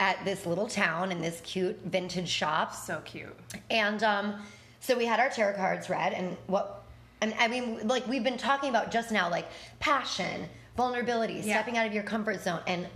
At 0.00 0.24
this 0.24 0.46
little 0.46 0.66
town 0.66 1.12
in 1.12 1.20
this 1.20 1.40
cute 1.42 1.78
vintage 1.84 2.28
shop. 2.28 2.74
So 2.74 3.00
cute. 3.04 3.36
And 3.70 4.02
um, 4.02 4.42
so 4.80 4.98
we 4.98 5.06
had 5.06 5.20
our 5.20 5.28
tarot 5.28 5.54
cards 5.54 5.88
read, 5.88 6.12
and 6.12 6.36
what, 6.48 6.82
and 7.20 7.32
I 7.38 7.46
mean, 7.46 7.86
like 7.86 8.08
we've 8.08 8.24
been 8.24 8.36
talking 8.36 8.68
about 8.68 8.90
just 8.90 9.12
now, 9.12 9.30
like 9.30 9.46
passion, 9.78 10.48
vulnerability, 10.76 11.34
Yeah. 11.34 11.54
stepping 11.54 11.76
out 11.76 11.86
of 11.86 11.92
your 11.92 12.02
comfort 12.02 12.42
zone, 12.42 12.60
and 12.66 12.86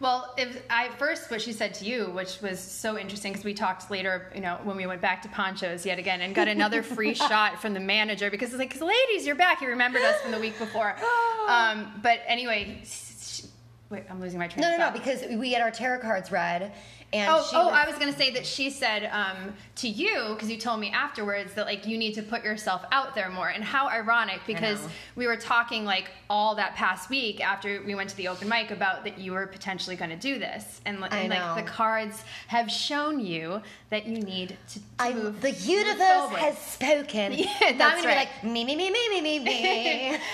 Well, 0.00 0.34
if 0.36 0.60
I 0.68 0.88
first 0.98 1.30
what 1.30 1.40
she 1.40 1.52
said 1.52 1.74
to 1.74 1.84
you, 1.84 2.06
which 2.06 2.40
was 2.42 2.58
so 2.58 2.98
interesting 2.98 3.32
because 3.32 3.44
we 3.44 3.54
talked 3.54 3.88
later, 3.88 4.32
you 4.34 4.40
know, 4.40 4.58
when 4.64 4.76
we 4.76 4.84
went 4.84 5.00
back 5.00 5.22
to 5.22 5.28
Ponchos 5.28 5.86
yet 5.86 6.00
again 6.00 6.22
and 6.22 6.34
got 6.34 6.48
another 6.48 6.82
free 6.96 7.14
shot 7.14 7.62
from 7.62 7.72
the 7.72 7.78
manager 7.78 8.28
because 8.28 8.48
it's 8.50 8.58
like, 8.58 8.80
ladies, 8.80 9.24
you're 9.24 9.36
back. 9.36 9.60
He 9.60 9.66
remembered 9.66 10.02
us 10.02 10.20
from 10.20 10.32
the 10.32 10.40
week 10.40 10.58
before. 10.58 10.96
Um, 11.48 11.92
but 12.02 12.20
anyway, 12.26 12.80
wait, 13.92 14.04
I'm 14.10 14.20
losing 14.20 14.38
my 14.38 14.48
train. 14.48 14.62
no, 14.62 14.70
no, 14.70 14.86
no, 14.86 14.90
because 14.90 15.22
we 15.36 15.52
had 15.52 15.62
our 15.62 15.70
tarot 15.70 16.00
cards 16.00 16.32
read, 16.32 16.72
and 17.12 17.30
Oh, 17.30 17.46
she 17.48 17.54
oh, 17.54 17.66
was- 17.66 17.74
I 17.74 17.86
was 17.88 17.98
gonna 17.98 18.16
say 18.16 18.30
that 18.30 18.46
she 18.46 18.70
said 18.70 19.04
um, 19.12 19.52
to 19.76 19.88
you 19.88 20.30
because 20.30 20.50
you 20.50 20.56
told 20.56 20.80
me 20.80 20.90
afterwards 20.90 21.52
that 21.54 21.66
like 21.66 21.86
you 21.86 21.98
need 21.98 22.14
to 22.14 22.22
put 22.22 22.42
yourself 22.42 22.84
out 22.90 23.14
there 23.14 23.28
more. 23.28 23.48
And 23.50 23.62
how 23.62 23.88
ironic 23.88 24.40
because 24.46 24.80
we 25.14 25.26
were 25.26 25.36
talking 25.36 25.84
like 25.84 26.10
all 26.30 26.54
that 26.54 26.74
past 26.74 27.10
week 27.10 27.44
after 27.46 27.82
we 27.86 27.94
went 27.94 28.08
to 28.10 28.16
the 28.16 28.28
open 28.28 28.48
mic 28.48 28.70
about 28.70 29.04
that 29.04 29.18
you 29.18 29.32
were 29.32 29.46
potentially 29.46 29.94
going 29.94 30.10
to 30.10 30.16
do 30.16 30.38
this, 30.38 30.80
and, 30.86 30.96
and 31.10 31.28
like 31.28 31.64
the 31.64 31.70
cards 31.70 32.24
have 32.48 32.70
shown 32.70 33.20
you 33.20 33.60
that 33.90 34.06
you 34.06 34.18
need 34.20 34.56
to, 34.70 34.80
I, 34.98 35.12
move. 35.12 35.42
the 35.42 35.50
universe 35.50 35.98
forward. 35.98 36.38
has 36.38 36.56
spoken. 36.58 37.32
Yeah, 37.42 37.46
Now 37.60 37.68
I'm 37.68 37.78
that's 37.78 38.02
gonna 38.02 38.14
right. 38.14 38.28
be 38.42 38.46
like 38.46 38.52
me, 38.54 38.64
me, 38.64 38.74
me, 38.74 38.90
me, 38.90 39.08
me, 39.10 39.20
me, 39.20 39.38
me. 39.44 40.18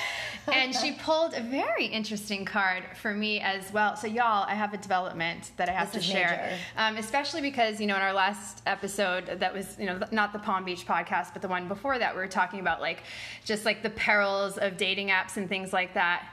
and 0.53 0.75
she 0.75 0.93
pulled 0.93 1.35
a 1.35 1.41
very 1.41 1.87
interesting 1.87 2.45
card 2.45 2.85
for 3.01 3.15
me 3.15 3.41
as 3.41 3.73
well. 3.73 3.97
So, 3.97 4.07
y'all, 4.07 4.45
I 4.49 4.55
have 4.55 4.75
a 4.75 4.77
development 4.77 5.51
that 5.57 5.69
I 5.69 5.73
have 5.73 5.93
This 5.93 6.05
to 6.05 6.11
share, 6.11 6.59
um, 6.77 6.97
especially 6.97 7.41
because 7.41 7.81
you 7.81 7.87
know 7.87 7.97
in 7.97 8.03
our 8.03 8.13
last 8.13 8.63
episode 8.67 9.27
that 9.41 9.53
was 9.53 9.77
you 9.79 9.87
know 9.87 10.01
not 10.11 10.33
the 10.33 10.39
Palm 10.39 10.65
Beach 10.65 10.87
podcast, 10.87 11.33
but 11.33 11.43
the 11.43 11.49
one 11.49 11.69
before 11.69 11.99
that, 11.99 12.15
we 12.15 12.21
were 12.21 12.29
talking 12.29 12.61
about 12.61 12.81
like 12.81 13.03
just 13.45 13.65
like 13.65 13.83
the 13.83 13.91
perils 13.91 14.59
of 14.59 14.77
dating 14.77 15.09
apps 15.09 15.37
and 15.37 15.49
things 15.49 15.73
like 15.73 15.95
that. 15.95 16.27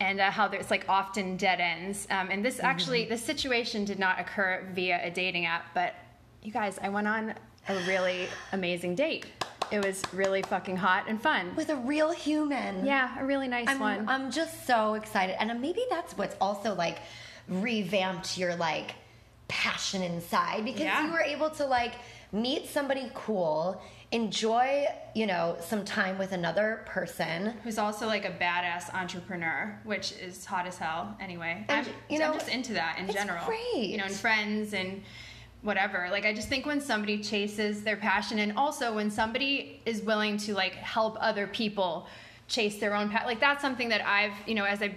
And 0.00 0.20
uh, 0.20 0.30
how 0.30 0.48
there's 0.48 0.70
like 0.70 0.86
often 0.88 1.36
dead 1.36 1.60
ends. 1.60 2.06
Um, 2.10 2.28
and 2.30 2.44
this 2.44 2.60
actually, 2.60 3.04
this 3.04 3.22
situation 3.22 3.84
did 3.84 3.98
not 3.98 4.18
occur 4.20 4.66
via 4.74 5.00
a 5.02 5.10
dating 5.10 5.46
app, 5.46 5.66
but 5.72 5.94
you 6.42 6.52
guys, 6.52 6.78
I 6.82 6.88
went 6.88 7.08
on 7.08 7.34
a 7.68 7.74
really 7.86 8.28
amazing 8.52 8.96
date. 8.96 9.26
It 9.70 9.84
was 9.84 10.02
really 10.12 10.42
fucking 10.42 10.76
hot 10.76 11.04
and 11.08 11.20
fun. 11.20 11.54
With 11.56 11.70
a 11.70 11.76
real 11.76 12.10
human. 12.12 12.84
Yeah, 12.84 13.18
a 13.20 13.24
really 13.24 13.48
nice 13.48 13.68
I'm, 13.68 13.78
one. 13.80 14.08
I'm 14.08 14.30
just 14.30 14.66
so 14.66 14.94
excited. 14.94 15.40
And 15.40 15.60
maybe 15.60 15.82
that's 15.90 16.16
what's 16.16 16.36
also 16.40 16.74
like 16.74 16.98
revamped 17.48 18.38
your 18.38 18.56
like 18.56 18.94
passion 19.48 20.02
inside 20.02 20.64
because 20.64 20.80
Yeah. 20.80 21.06
you 21.06 21.12
were 21.12 21.20
able 21.20 21.50
to 21.50 21.66
like 21.66 21.94
meet 22.32 22.66
somebody 22.68 23.10
cool, 23.14 23.80
enjoy, 24.10 24.86
you 25.14 25.26
know, 25.26 25.56
some 25.60 25.84
time 25.84 26.18
with 26.18 26.32
another 26.32 26.82
person. 26.86 27.54
who's 27.62 27.78
also 27.78 28.06
like 28.06 28.24
a 28.24 28.30
badass 28.30 28.92
entrepreneur, 28.94 29.78
which 29.84 30.12
is 30.12 30.44
hot 30.44 30.66
as 30.66 30.78
hell. 30.78 31.16
Anyway, 31.20 31.64
And, 31.68 31.86
I'm, 31.86 31.92
you 32.08 32.20
I'm 32.22 32.32
know, 32.32 32.38
just 32.38 32.48
into 32.48 32.72
that 32.74 32.98
in 32.98 33.04
it's 33.04 33.14
general. 33.14 33.44
great. 33.46 33.86
You 33.88 33.98
know, 33.98 34.04
and 34.04 34.14
friends 34.14 34.72
and 34.74 35.02
whatever. 35.64 36.08
Like, 36.10 36.24
I 36.24 36.32
just 36.32 36.48
think 36.48 36.66
when 36.66 36.80
somebody 36.80 37.18
chases 37.20 37.82
their 37.82 37.96
passion, 37.96 38.38
and 38.38 38.56
also 38.56 38.94
when 38.94 39.10
somebody 39.10 39.80
is 39.84 40.02
willing 40.02 40.36
to 40.38 40.54
like 40.54 40.74
help 40.74 41.16
other 41.20 41.46
people 41.48 42.06
chase 42.46 42.78
their 42.78 42.94
own 42.94 43.08
path, 43.08 43.26
like 43.26 43.40
that's 43.40 43.62
something 43.62 43.88
that 43.88 44.06
I've, 44.06 44.34
you 44.46 44.54
know, 44.54 44.64
as 44.64 44.82
I 44.82 44.94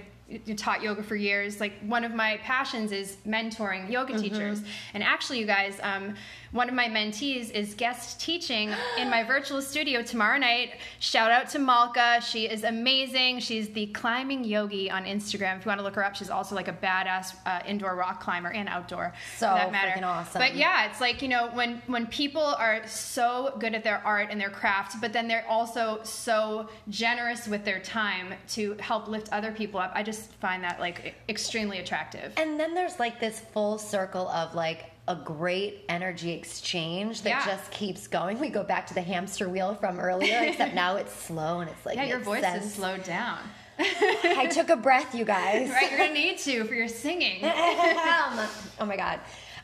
taught 0.57 0.83
yoga 0.83 1.01
for 1.01 1.15
years. 1.15 1.61
Like 1.61 1.71
one 1.83 2.03
of 2.03 2.13
my 2.13 2.37
passions 2.43 2.91
is 2.91 3.15
mentoring 3.25 3.89
yoga 3.89 4.19
teachers. 4.19 4.61
And 4.93 5.01
actually, 5.01 5.39
you 5.39 5.45
guys, 5.45 5.79
um, 5.81 6.15
one 6.57 6.67
of 6.67 6.73
my 6.73 6.87
mentees 6.87 7.51
is 7.51 7.75
guest 7.75 8.19
teaching 8.19 8.73
in 8.97 9.11
my 9.11 9.23
virtual 9.23 9.61
studio 9.61 10.01
tomorrow 10.01 10.39
night. 10.39 10.71
Shout 10.99 11.29
out 11.29 11.47
to 11.49 11.59
Malka. 11.59 12.19
She 12.19 12.49
is 12.49 12.63
amazing. 12.63 13.39
She's 13.39 13.69
the 13.69 13.85
climbing 13.87 14.43
yogi 14.43 14.89
on 14.89 15.05
Instagram. 15.05 15.57
If 15.59 15.65
you 15.65 15.69
want 15.69 15.79
to 15.79 15.83
look 15.83 15.93
her 15.93 16.03
up, 16.03 16.15
she's 16.15 16.31
also 16.31 16.55
like 16.55 16.67
a 16.67 16.73
badass 16.73 17.35
uh, 17.45 17.59
indoor 17.67 17.95
rock 17.95 18.21
climber 18.21 18.49
and 18.49 18.67
outdoor. 18.67 19.13
So 19.37 19.45
that 19.45 19.71
matter. 19.71 19.91
freaking 19.91 20.03
awesome. 20.03 20.41
But 20.41 20.55
yeah, 20.55 20.89
it's 20.89 20.99
like, 20.99 21.21
you 21.21 21.27
know, 21.27 21.51
when 21.53 21.79
when 21.85 22.07
people 22.07 22.41
are 22.41 22.81
so 22.87 23.55
good 23.59 23.75
at 23.75 23.83
their 23.83 24.01
art 24.03 24.29
and 24.31 24.41
their 24.41 24.49
craft, 24.49 24.99
but 24.99 25.13
then 25.13 25.27
they're 25.27 25.45
also 25.47 25.99
so 26.01 26.69
generous 26.89 27.47
with 27.47 27.65
their 27.65 27.79
time 27.79 28.33
to 28.49 28.75
help 28.79 29.07
lift 29.07 29.31
other 29.31 29.51
people 29.51 29.79
up. 29.79 29.91
I 29.93 30.01
just 30.01 30.31
find 30.33 30.63
that 30.63 30.79
like 30.79 31.13
extremely 31.29 31.77
attractive. 31.77 32.33
And 32.35 32.59
then 32.59 32.73
there's 32.73 32.97
like 32.97 33.19
this 33.19 33.39
full 33.39 33.77
circle 33.77 34.27
of 34.29 34.55
like 34.55 34.91
a 35.07 35.15
great 35.15 35.85
energy 35.89 36.31
exchange 36.31 37.21
that 37.21 37.29
Yeah. 37.29 37.45
just 37.45 37.71
keeps 37.71 38.07
going. 38.07 38.39
We 38.39 38.49
go 38.49 38.63
back 38.63 38.87
to 38.87 38.93
the 38.93 39.01
hamster 39.01 39.47
wheel 39.47 39.75
from 39.75 39.99
earlier, 39.99 40.39
except 40.41 40.73
now 40.75 40.97
it's 40.97 41.13
slow 41.25 41.61
and 41.61 41.69
it's 41.69 41.85
like 41.85 41.95
Yeah, 41.95 42.03
your 42.03 42.19
voice 42.19 42.41
sense. 42.41 42.65
is 42.65 42.73
slowed 42.73 43.03
down. 43.03 43.39
I 43.79 44.47
took 44.51 44.69
a 44.69 44.75
breath, 44.75 45.13
you 45.15 45.23
guys. 45.37 45.69
Right, 45.69 45.89
you're 45.91 45.99
gonna 45.99 46.13
need 46.13 46.39
to 46.39 46.63
for 46.65 46.73
your 46.73 46.87
singing. 46.87 47.39
oh 47.43 48.85
my 48.85 48.97
god. 48.97 49.19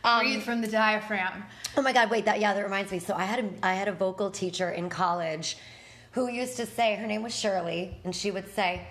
Um, 0.06 0.20
Breathe 0.20 0.44
from 0.44 0.62
the 0.62 0.68
diaphragm. 0.68 1.44
Oh 1.78 1.82
my 1.82 1.94
God! 1.94 2.10
Wait, 2.10 2.26
that 2.26 2.40
yeah, 2.42 2.54
that 2.54 2.64
reminds 2.64 2.92
me. 2.92 3.00
So 3.00 3.14
I 3.16 3.24
had 3.24 3.40
a 3.44 3.50
I 3.64 3.74
had 3.74 3.88
a 3.88 3.94
vocal 3.94 4.30
teacher 4.32 4.70
in 4.70 4.90
college 4.90 5.58
who 6.12 6.30
used 6.30 6.58
to 6.58 6.66
say 6.66 6.96
her 6.96 7.08
name 7.08 7.24
was 7.24 7.34
Shirley, 7.36 7.98
and 8.04 8.14
she 8.16 8.30
would 8.30 8.54
say, 8.54 8.86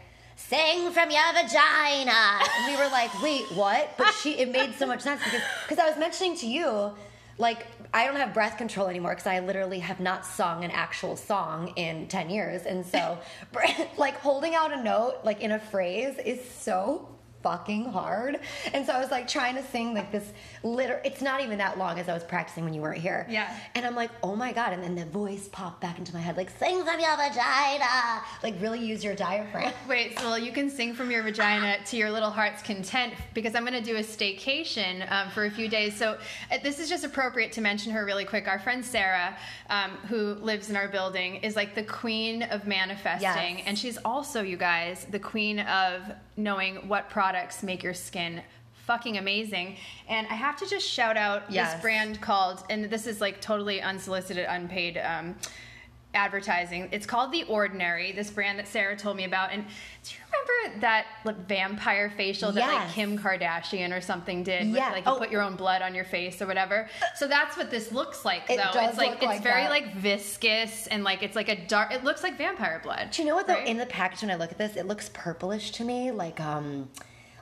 "Sing 0.48 0.90
from 0.90 1.10
your 1.10 1.32
vagina," 1.32 2.40
and 2.56 2.66
we 2.66 2.76
were 2.76 2.90
like, 2.90 3.10
"Wait, 3.22 3.50
what?" 3.52 3.96
But 3.96 4.12
she 4.22 4.38
it 4.38 4.50
made 4.50 4.74
so 4.74 4.86
much 4.86 5.00
sense 5.00 5.22
because 5.24 5.42
because 5.66 5.78
I 5.78 5.88
was 5.88 5.98
mentioning 5.98 6.36
to 6.38 6.46
you, 6.46 6.92
like 7.38 7.66
I 7.94 8.06
don't 8.06 8.16
have 8.16 8.32
breath 8.32 8.56
control 8.56 8.88
anymore 8.88 9.12
because 9.12 9.26
I 9.26 9.40
literally 9.40 9.80
have 9.80 10.00
not 10.00 10.24
sung 10.24 10.64
an 10.64 10.70
actual 10.70 11.16
song 11.16 11.72
in 11.76 12.06
ten 12.08 12.30
years, 12.30 12.66
and 12.66 12.84
so 12.84 13.18
like 13.96 14.16
holding 14.18 14.54
out 14.54 14.72
a 14.72 14.82
note 14.82 15.16
like 15.24 15.40
in 15.40 15.52
a 15.52 15.58
phrase 15.58 16.16
is 16.18 16.42
so 16.48 17.08
fucking 17.42 17.86
hard. 17.86 18.40
And 18.72 18.86
so 18.86 18.92
I 18.92 19.00
was 19.00 19.10
like 19.10 19.28
trying 19.28 19.54
to 19.56 19.62
sing 19.64 19.94
like 19.94 20.12
this 20.12 20.32
liter 20.62 21.00
it's 21.04 21.20
not 21.20 21.40
even 21.40 21.58
that 21.58 21.78
long 21.78 21.98
as 21.98 22.08
I 22.08 22.14
was 22.14 22.22
practicing 22.24 22.64
when 22.64 22.74
you 22.74 22.80
weren't 22.80 23.00
here. 23.00 23.26
Yeah. 23.28 23.56
And 23.74 23.84
I'm 23.84 23.94
like, 23.94 24.10
oh 24.22 24.36
my 24.36 24.52
god. 24.52 24.72
And 24.72 24.82
then 24.82 24.94
the 24.94 25.04
voice 25.06 25.48
popped 25.50 25.80
back 25.80 25.98
into 25.98 26.14
my 26.14 26.20
head, 26.20 26.36
like, 26.36 26.50
sing 26.58 26.84
from 26.84 27.00
your 27.00 27.16
vagina. 27.16 28.22
Like 28.42 28.54
really 28.60 28.84
use 28.84 29.02
your 29.04 29.14
diaphragm. 29.14 29.72
Wait, 29.88 30.18
so 30.18 30.36
you 30.36 30.52
can 30.52 30.70
sing 30.70 30.94
from 30.94 31.10
your 31.10 31.22
vagina 31.22 31.78
to 31.86 31.96
your 31.96 32.10
little 32.10 32.30
heart's 32.30 32.62
content 32.62 33.14
because 33.34 33.54
I'm 33.54 33.64
going 33.64 33.80
to 33.82 33.84
do 33.84 33.96
a 33.96 34.00
staycation 34.02 35.10
um, 35.10 35.30
for 35.30 35.44
a 35.44 35.50
few 35.50 35.68
days. 35.68 35.96
So 35.96 36.12
uh, 36.50 36.58
this 36.62 36.78
is 36.78 36.88
just 36.88 37.04
appropriate 37.04 37.52
to 37.52 37.60
mention 37.60 37.92
her 37.92 38.04
really 38.04 38.24
quick. 38.24 38.48
Our 38.48 38.58
friend 38.58 38.84
Sarah, 38.84 39.36
um, 39.70 39.90
who 40.08 40.34
lives 40.34 40.70
in 40.70 40.76
our 40.76 40.88
building, 40.88 41.36
is 41.36 41.56
like 41.56 41.74
the 41.74 41.82
queen 41.82 42.42
of 42.44 42.66
manifesting, 42.66 43.22
Yes. 43.58 43.62
and 43.66 43.78
she's 43.78 43.98
also, 44.04 44.42
you 44.42 44.56
guys, 44.56 45.06
the 45.10 45.18
queen 45.18 45.60
of 45.60 46.02
knowing 46.36 46.88
what 46.88 47.08
products 47.10 47.62
make 47.62 47.82
your 47.82 47.94
skin 47.94 48.42
fucking 48.86 49.16
amazing. 49.18 49.76
And 50.08 50.26
I 50.26 50.34
have 50.34 50.56
to 50.58 50.66
just 50.68 50.86
shout 50.88 51.16
out 51.16 51.44
Yes. 51.50 51.74
this 51.74 51.82
brand 51.82 52.20
called, 52.20 52.64
and 52.68 52.84
this 52.90 53.06
is 53.06 53.20
like 53.20 53.40
totally 53.40 53.80
unsolicited, 53.80 54.46
unpaid. 54.48 54.98
Um, 54.98 55.36
advertising 56.14 56.88
it's 56.92 57.06
called 57.06 57.32
the 57.32 57.42
ordinary 57.44 58.12
this 58.12 58.30
brand 58.30 58.58
that 58.58 58.68
sarah 58.68 58.96
told 58.96 59.16
me 59.16 59.24
about 59.24 59.50
and 59.50 59.64
do 60.04 60.14
you 60.14 60.20
remember 60.30 60.80
that 60.80 61.06
like, 61.24 61.36
vampire 61.48 62.10
facial 62.16 62.52
that 62.52 62.72
like 62.72 62.90
kim 62.92 63.18
kardashian 63.18 63.96
or 63.96 64.00
something 64.00 64.42
did 64.42 64.66
Yeah. 64.66 64.88
with, 64.88 64.92
like 64.96 65.06
you 65.06 65.12
Oh. 65.12 65.18
put 65.18 65.30
your 65.30 65.40
own 65.42 65.56
blood 65.56 65.80
on 65.80 65.94
your 65.94 66.04
face 66.04 66.42
or 66.42 66.46
whatever 66.46 66.88
so 67.16 67.26
that's 67.26 67.56
what 67.56 67.70
this 67.70 67.92
looks 67.92 68.24
like 68.24 68.42
It 68.50 68.58
though 68.58 68.72
does 68.72 68.90
it's 68.90 68.98
like 68.98 69.12
it's 69.14 69.22
like 69.24 69.42
very 69.42 69.62
that. 69.62 69.70
like 69.70 69.94
viscous 69.96 70.86
and 70.88 71.02
like 71.02 71.22
it's 71.22 71.34
like 71.36 71.48
a 71.48 71.66
dark 71.66 71.92
it 71.92 72.04
looks 72.04 72.22
like 72.22 72.36
vampire 72.36 72.80
blood 72.82 73.10
Do 73.10 73.22
you 73.22 73.28
know 73.28 73.34
what 73.34 73.46
though? 73.46 73.54
right? 73.54 73.66
In 73.66 73.78
the 73.78 73.86
package 73.86 74.20
when 74.22 74.30
I 74.30 74.34
look 74.36 74.52
at 74.52 74.58
this, 74.58 74.76
it 74.76 74.86
looks 74.86 75.08
purplish 75.14 75.70
to 75.72 75.84
me, 75.84 76.10
like 76.10 76.40
um 76.40 76.90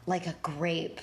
like 0.07 0.27
a 0.27 0.35
grape. 0.43 1.01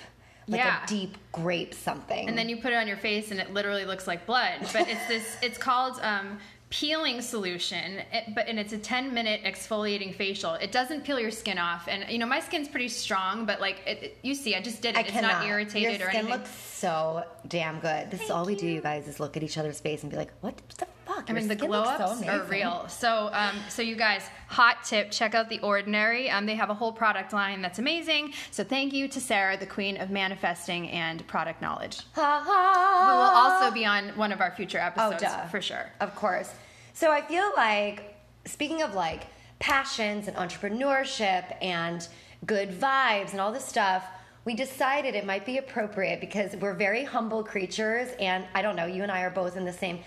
Like 0.50 0.60
Yeah. 0.62 0.84
a 0.84 0.88
deep 0.88 1.18
grape 1.34 1.74
something. 1.74 2.30
and 2.30 2.38
then 2.38 2.48
you 2.48 2.58
put 2.58 2.72
it 2.72 2.76
on 2.78 2.88
your 2.88 2.96
face 2.98 3.32
and 3.32 3.40
it 3.42 3.52
literally 3.54 3.84
looks 3.84 4.08
like 4.08 4.26
blood 4.26 4.62
but 4.72 4.88
it's 4.88 5.06
this 5.08 5.38
it's 5.42 5.58
called 5.58 6.00
um 6.02 6.40
peeling 6.70 7.22
solution 7.22 8.02
it, 8.12 8.36
but 8.36 8.46
and 8.48 8.60
it's 8.60 8.74
a 8.74 8.78
10 8.78 9.14
minute 9.14 9.42
exfoliating 9.46 10.14
facial 10.14 10.56
it 10.56 10.70
doesn't 10.72 11.06
peel 11.06 11.18
your 11.18 11.32
skin 11.32 11.58
off 11.58 11.88
and 11.88 12.10
you 12.12 12.18
know 12.18 12.26
my 12.26 12.42
skin's 12.42 12.68
pretty 12.68 12.90
strong 12.90 13.46
but 13.46 13.62
like 13.62 13.82
it, 13.86 14.18
you 14.22 14.36
see 14.36 14.54
i 14.54 14.62
just 14.62 14.82
did 14.82 14.90
it 14.90 14.98
I 14.98 15.02
it's 15.02 15.12
cannot. 15.12 15.32
not 15.32 15.46
irritated 15.46 16.00
Your 16.00 16.08
or 16.10 16.12
skin 16.12 16.26
anything 16.26 16.40
looks 16.40 16.50
so 16.78 17.24
damn 17.48 17.80
good. 17.80 18.12
This 18.12 18.22
is 18.22 18.30
all 18.30 18.46
we 18.46 18.56
do, 18.56 18.68
you 18.68 18.82
guys, 18.82 19.08
is 19.08 19.20
look 19.20 19.36
at 19.36 19.42
each 19.42 19.58
other's 19.58 19.80
face 19.80 20.04
and 20.04 20.12
be 20.12 20.18
like, 20.18 20.32
"What 20.42 20.58
the 20.78 20.86
fuck?" 21.08 21.30
I 21.30 21.34
mean, 21.34 21.48
the 21.48 21.56
glow 21.56 21.84
looks 21.84 21.98
so 21.98 22.04
ups 22.06 22.24
are 22.28 22.44
real. 22.44 22.88
So, 22.90 23.30
um, 23.34 23.56
so 23.70 23.82
you 23.82 23.96
guys, 23.96 24.24
hot 24.48 24.84
tip: 24.84 25.12
check 25.12 25.34
out 25.34 25.50
the 25.50 25.60
Ordinary. 25.60 26.30
Um, 26.30 26.46
they 26.46 26.56
have 26.56 26.70
a 26.70 26.74
whole 26.74 26.92
product 26.92 27.34
line 27.34 27.62
that's 27.62 27.80
amazing. 27.80 28.34
So, 28.52 28.64
thank 28.64 28.94
you 28.94 29.08
to 29.08 29.20
Sarah, 29.22 29.58
the 29.58 29.66
queen 29.66 29.98
of 29.98 30.10
manifesting 30.10 30.90
and 30.90 31.26
product 31.28 31.62
knowledge, 31.62 32.02
Ha 32.14 32.42
who 32.44 32.52
ha. 32.52 33.06
will 33.16 33.64
also 33.66 33.74
be 33.74 33.86
on 33.86 34.10
one 34.18 34.32
of 34.32 34.42
our 34.42 34.52
future 34.52 34.80
episodes 34.80 35.24
Oh, 35.24 35.28
duh. 35.28 35.48
for 35.48 35.62
sure. 35.62 35.90
Of 36.00 36.16
course. 36.16 36.52
So 36.94 37.12
I 37.12 37.22
feel 37.22 37.52
like, 37.56 38.16
speaking 38.46 38.82
of 38.82 38.96
like 38.96 39.28
passions 39.60 40.28
and 40.28 40.36
entrepreneurship 40.38 41.56
and 41.62 42.08
good 42.46 42.70
vibes 42.72 43.32
and 43.32 43.40
all 43.42 43.52
this 43.52 43.66
stuff, 43.66 44.04
we 44.46 44.54
decided 44.56 45.14
it 45.14 45.26
might 45.26 45.46
be 45.46 45.58
appropriate 45.58 46.22
because 46.22 46.56
we're 46.56 46.74
very 46.74 47.04
humble 47.04 47.44
creatures. 47.44 48.10
And 48.20 48.46
I 48.56 48.62
don't 48.62 48.76
know, 48.76 48.86
you 48.86 49.04
and 49.04 49.12
I 49.12 49.22
are 49.22 49.30
both 49.30 49.58
in 49.58 49.66
the 49.66 49.74
same. 49.74 50.00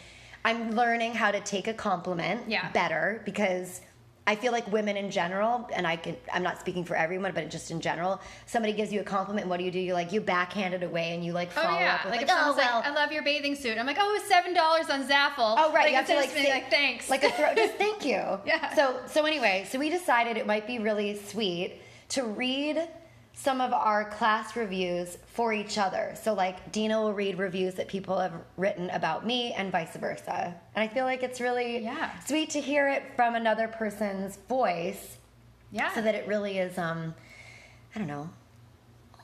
I'm 0.44 0.72
learning 0.72 1.14
how 1.14 1.30
to 1.30 1.40
take 1.40 1.68
a 1.68 1.74
compliment 1.74 2.42
Yeah. 2.48 2.70
better 2.72 3.22
because 3.24 3.80
I 4.26 4.36
feel 4.36 4.52
like 4.52 4.70
women 4.70 4.96
in 4.96 5.10
general, 5.10 5.68
and 5.74 5.86
I 5.86 5.96
can, 5.96 6.16
I'm 6.32 6.42
not 6.44 6.60
speaking 6.60 6.84
for 6.84 6.94
everyone, 6.94 7.32
but 7.32 7.50
just 7.50 7.70
in 7.72 7.80
general, 7.80 8.20
somebody 8.46 8.72
gives 8.72 8.92
you 8.92 9.00
a 9.00 9.04
compliment, 9.04 9.48
what 9.48 9.58
do 9.58 9.64
you 9.64 9.72
do? 9.72 9.80
You 9.80 9.92
like, 9.94 10.12
you 10.12 10.20
backhand 10.20 10.72
it 10.74 10.82
away 10.84 11.14
and 11.14 11.24
you 11.24 11.32
like 11.32 11.48
Oh 11.56 11.62
follow 11.62 11.78
yeah, 11.78 11.94
up 11.96 12.04
with 12.04 12.12
like 12.14 12.28
like, 12.28 12.30
oh, 12.38 12.54
well. 12.56 12.76
like, 12.78 12.86
"I 12.86 12.94
love 12.94 13.10
your 13.10 13.24
bathing 13.24 13.56
suit," 13.56 13.76
I'm 13.76 13.86
like, 13.86 13.96
"Oh, 13.98 14.14
it's 14.20 14.28
seven 14.28 14.54
dollars 14.54 14.88
on 14.88 15.08
Zaful." 15.08 15.56
Oh 15.58 15.72
right, 15.72 15.82
like, 15.84 15.90
you 15.90 15.96
have 15.96 16.06
to 16.06 16.14
like 16.14 16.30
say- 16.30 16.48
like 16.50 16.70
thanks, 16.70 17.10
like 17.10 17.24
a 17.24 17.30
throw. 17.32 17.54
Just 17.56 17.74
thank 17.74 18.04
you. 18.04 18.22
Yeah. 18.46 18.72
So 18.74 19.00
so 19.06 19.24
anyway, 19.24 19.66
so 19.68 19.78
we 19.80 19.88
decided 19.90 20.36
it 20.36 20.46
might 20.46 20.66
be 20.66 20.78
really 20.78 21.16
sweet 21.16 21.80
to 22.10 22.22
read 22.24 22.86
some 23.42 23.62
of 23.62 23.72
our 23.72 24.04
class 24.10 24.54
reviews 24.54 25.16
for 25.32 25.52
each 25.54 25.78
other. 25.78 26.14
So 26.22 26.34
like 26.34 26.72
Dina 26.72 27.00
will 27.00 27.14
read 27.14 27.38
reviews 27.38 27.74
that 27.76 27.88
people 27.88 28.18
have 28.18 28.34
written 28.58 28.90
about 28.90 29.24
me 29.26 29.54
and 29.54 29.72
vice 29.72 29.96
versa. 29.96 30.54
And 30.74 30.82
I 30.84 30.88
feel 30.92 31.06
like 31.06 31.22
it's 31.22 31.40
really 31.40 31.78
Yeah. 31.78 32.10
sweet 32.20 32.50
to 32.50 32.60
hear 32.60 32.86
it 32.88 33.02
from 33.16 33.34
another 33.34 33.66
person's 33.66 34.36
voice 34.48 35.16
yeah, 35.72 35.90
so 35.94 36.02
that 36.02 36.14
it 36.14 36.26
really 36.26 36.58
is 36.58 36.76
um 36.76 37.14
I 37.94 37.98
don't 37.98 38.08
know. 38.08 38.28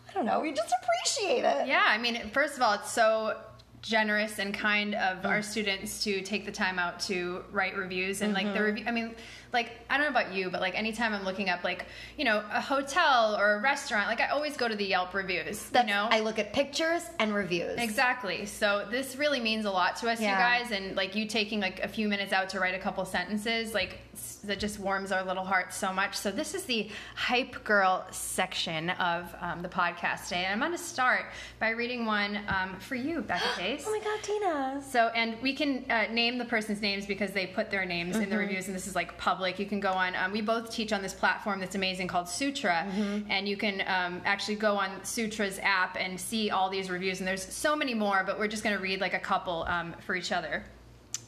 I 0.08 0.12
don't 0.14 0.24
know. 0.24 0.40
We 0.40 0.52
just 0.52 0.72
appreciate 0.82 1.44
it. 1.44 1.66
Yeah, 1.66 1.84
I 1.86 1.98
mean, 1.98 2.30
first 2.32 2.56
of 2.56 2.62
all, 2.62 2.72
it's 2.72 2.90
so 2.90 3.36
generous 3.82 4.38
and 4.38 4.54
kind 4.54 4.94
of 4.94 5.18
Mm. 5.18 5.26
our 5.28 5.42
students 5.42 6.02
to 6.04 6.22
take 6.22 6.46
the 6.46 6.50
time 6.52 6.78
out 6.78 6.98
to 7.00 7.44
write 7.52 7.76
reviews 7.76 8.22
and 8.22 8.34
Mm-hmm. 8.34 8.46
like 8.46 8.54
the 8.56 8.62
review. 8.64 8.84
I 8.88 8.90
mean, 8.92 9.14
like 9.56 9.72
I 9.90 9.96
don't 9.98 10.06
know 10.12 10.20
about 10.20 10.32
you, 10.32 10.50
but 10.50 10.60
like 10.60 10.76
anytime 10.78 11.12
I'm 11.12 11.24
looking 11.24 11.48
up 11.48 11.64
like 11.64 11.86
you 12.16 12.24
know 12.24 12.44
a 12.52 12.60
hotel 12.60 13.34
or 13.36 13.54
a 13.54 13.60
restaurant, 13.60 14.06
like 14.06 14.20
I 14.20 14.28
always 14.28 14.56
go 14.56 14.68
to 14.68 14.76
the 14.76 14.84
Yelp 14.84 15.12
reviews. 15.14 15.64
That's- 15.70 15.88
you 15.88 15.94
know, 15.94 16.06
I 16.10 16.20
look 16.20 16.38
at 16.38 16.52
pictures 16.52 17.02
and 17.18 17.34
reviews. 17.34 17.76
Exactly. 17.78 18.46
So 18.46 18.86
this 18.90 19.16
really 19.16 19.40
means 19.40 19.64
a 19.64 19.70
lot 19.70 19.96
to 19.96 20.08
us, 20.10 20.20
Yeah. 20.20 20.30
you 20.32 20.36
guys, 20.64 20.70
and 20.72 20.94
like 20.94 21.16
you 21.16 21.26
taking 21.26 21.58
like 21.60 21.80
a 21.82 21.88
few 21.88 22.06
minutes 22.08 22.32
out 22.32 22.48
to 22.50 22.60
write 22.60 22.74
a 22.74 22.78
couple 22.78 23.04
sentences, 23.04 23.72
like 23.74 23.98
that 24.44 24.58
just 24.58 24.78
warms 24.78 25.12
our 25.12 25.22
little 25.24 25.44
hearts 25.44 25.76
so 25.76 25.92
much. 25.92 26.14
So 26.16 26.30
this 26.30 26.54
is 26.54 26.64
the 26.64 26.88
hype 27.14 27.62
girl 27.64 28.06
section 28.12 28.90
of 28.90 29.34
um, 29.40 29.62
the 29.62 29.68
podcast 29.68 30.24
today, 30.24 30.44
and 30.44 30.52
I'm 30.52 30.58
going 30.58 30.72
to 30.72 30.78
start 30.78 31.26
by 31.60 31.70
reading 31.70 32.04
one 32.06 32.38
um, 32.48 32.76
for 32.80 32.94
you, 32.96 33.20
Becca 33.22 33.44
Case. 33.58 33.84
Oh 33.86 33.90
my 33.92 34.00
god, 34.04 34.22
Tina. 34.22 34.82
So, 34.90 35.08
and 35.14 35.36
we 35.42 35.54
can 35.54 35.84
uh, 35.90 36.06
name 36.12 36.38
the 36.38 36.44
person's 36.44 36.80
names 36.82 37.06
because 37.06 37.30
they 37.32 37.46
put 37.46 37.70
their 37.70 37.84
names 37.84 38.16
in 38.16 38.22
Mm-hmm. 38.22 38.30
the 38.32 38.38
reviews, 38.38 38.66
and 38.66 38.74
this 38.74 38.88
is 38.88 38.96
like 38.96 39.16
public. 39.18 39.45
Like 39.46 39.60
you 39.60 39.66
can 39.66 39.78
go 39.78 39.92
on. 39.92 40.16
Um, 40.16 40.32
we 40.32 40.40
both 40.40 40.72
teach 40.72 40.92
on 40.92 41.02
this 41.02 41.14
platform 41.14 41.60
that's 41.60 41.76
amazing 41.76 42.08
called 42.08 42.28
Sutra, 42.28 42.84
Mm-hmm. 42.88 43.30
and 43.30 43.48
you 43.48 43.56
can 43.56 43.80
um, 43.86 44.20
actually 44.24 44.56
go 44.56 44.74
on 44.76 44.90
Sutra's 45.04 45.60
app 45.62 45.96
and 45.98 46.20
see 46.20 46.50
all 46.50 46.68
these 46.68 46.90
reviews. 46.90 47.20
And 47.20 47.28
there's 47.28 47.44
so 47.44 47.76
many 47.76 47.94
more, 47.94 48.24
but 48.26 48.40
we're 48.40 48.48
just 48.48 48.64
going 48.64 48.74
to 48.76 48.82
read 48.82 49.00
like 49.00 49.14
a 49.14 49.20
couple 49.20 49.64
um, 49.68 49.94
for 50.04 50.16
each 50.16 50.32
other. 50.32 50.64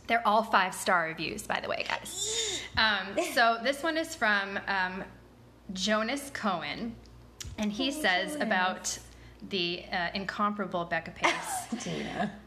They're 0.09 0.27
all 0.27 0.43
five 0.43 0.75
star 0.75 1.05
reviews, 1.05 1.47
by 1.47 1.61
the 1.61 1.69
way, 1.69 1.85
guys. 1.89 2.61
Um, 2.77 3.07
so 3.35 3.59
this 3.63 3.85
one 3.85 3.97
is 3.97 4.17
from 4.17 4.59
um, 4.67 5.05
Jonas 5.73 6.31
Cohen, 6.35 6.97
and 7.57 7.71
he 7.71 7.93
says 7.93 8.35
about 8.41 8.99
the 9.51 9.85
uh, 9.93 10.09
incomparable 10.15 10.85
Becca 10.87 11.13
Pace. 11.13 11.87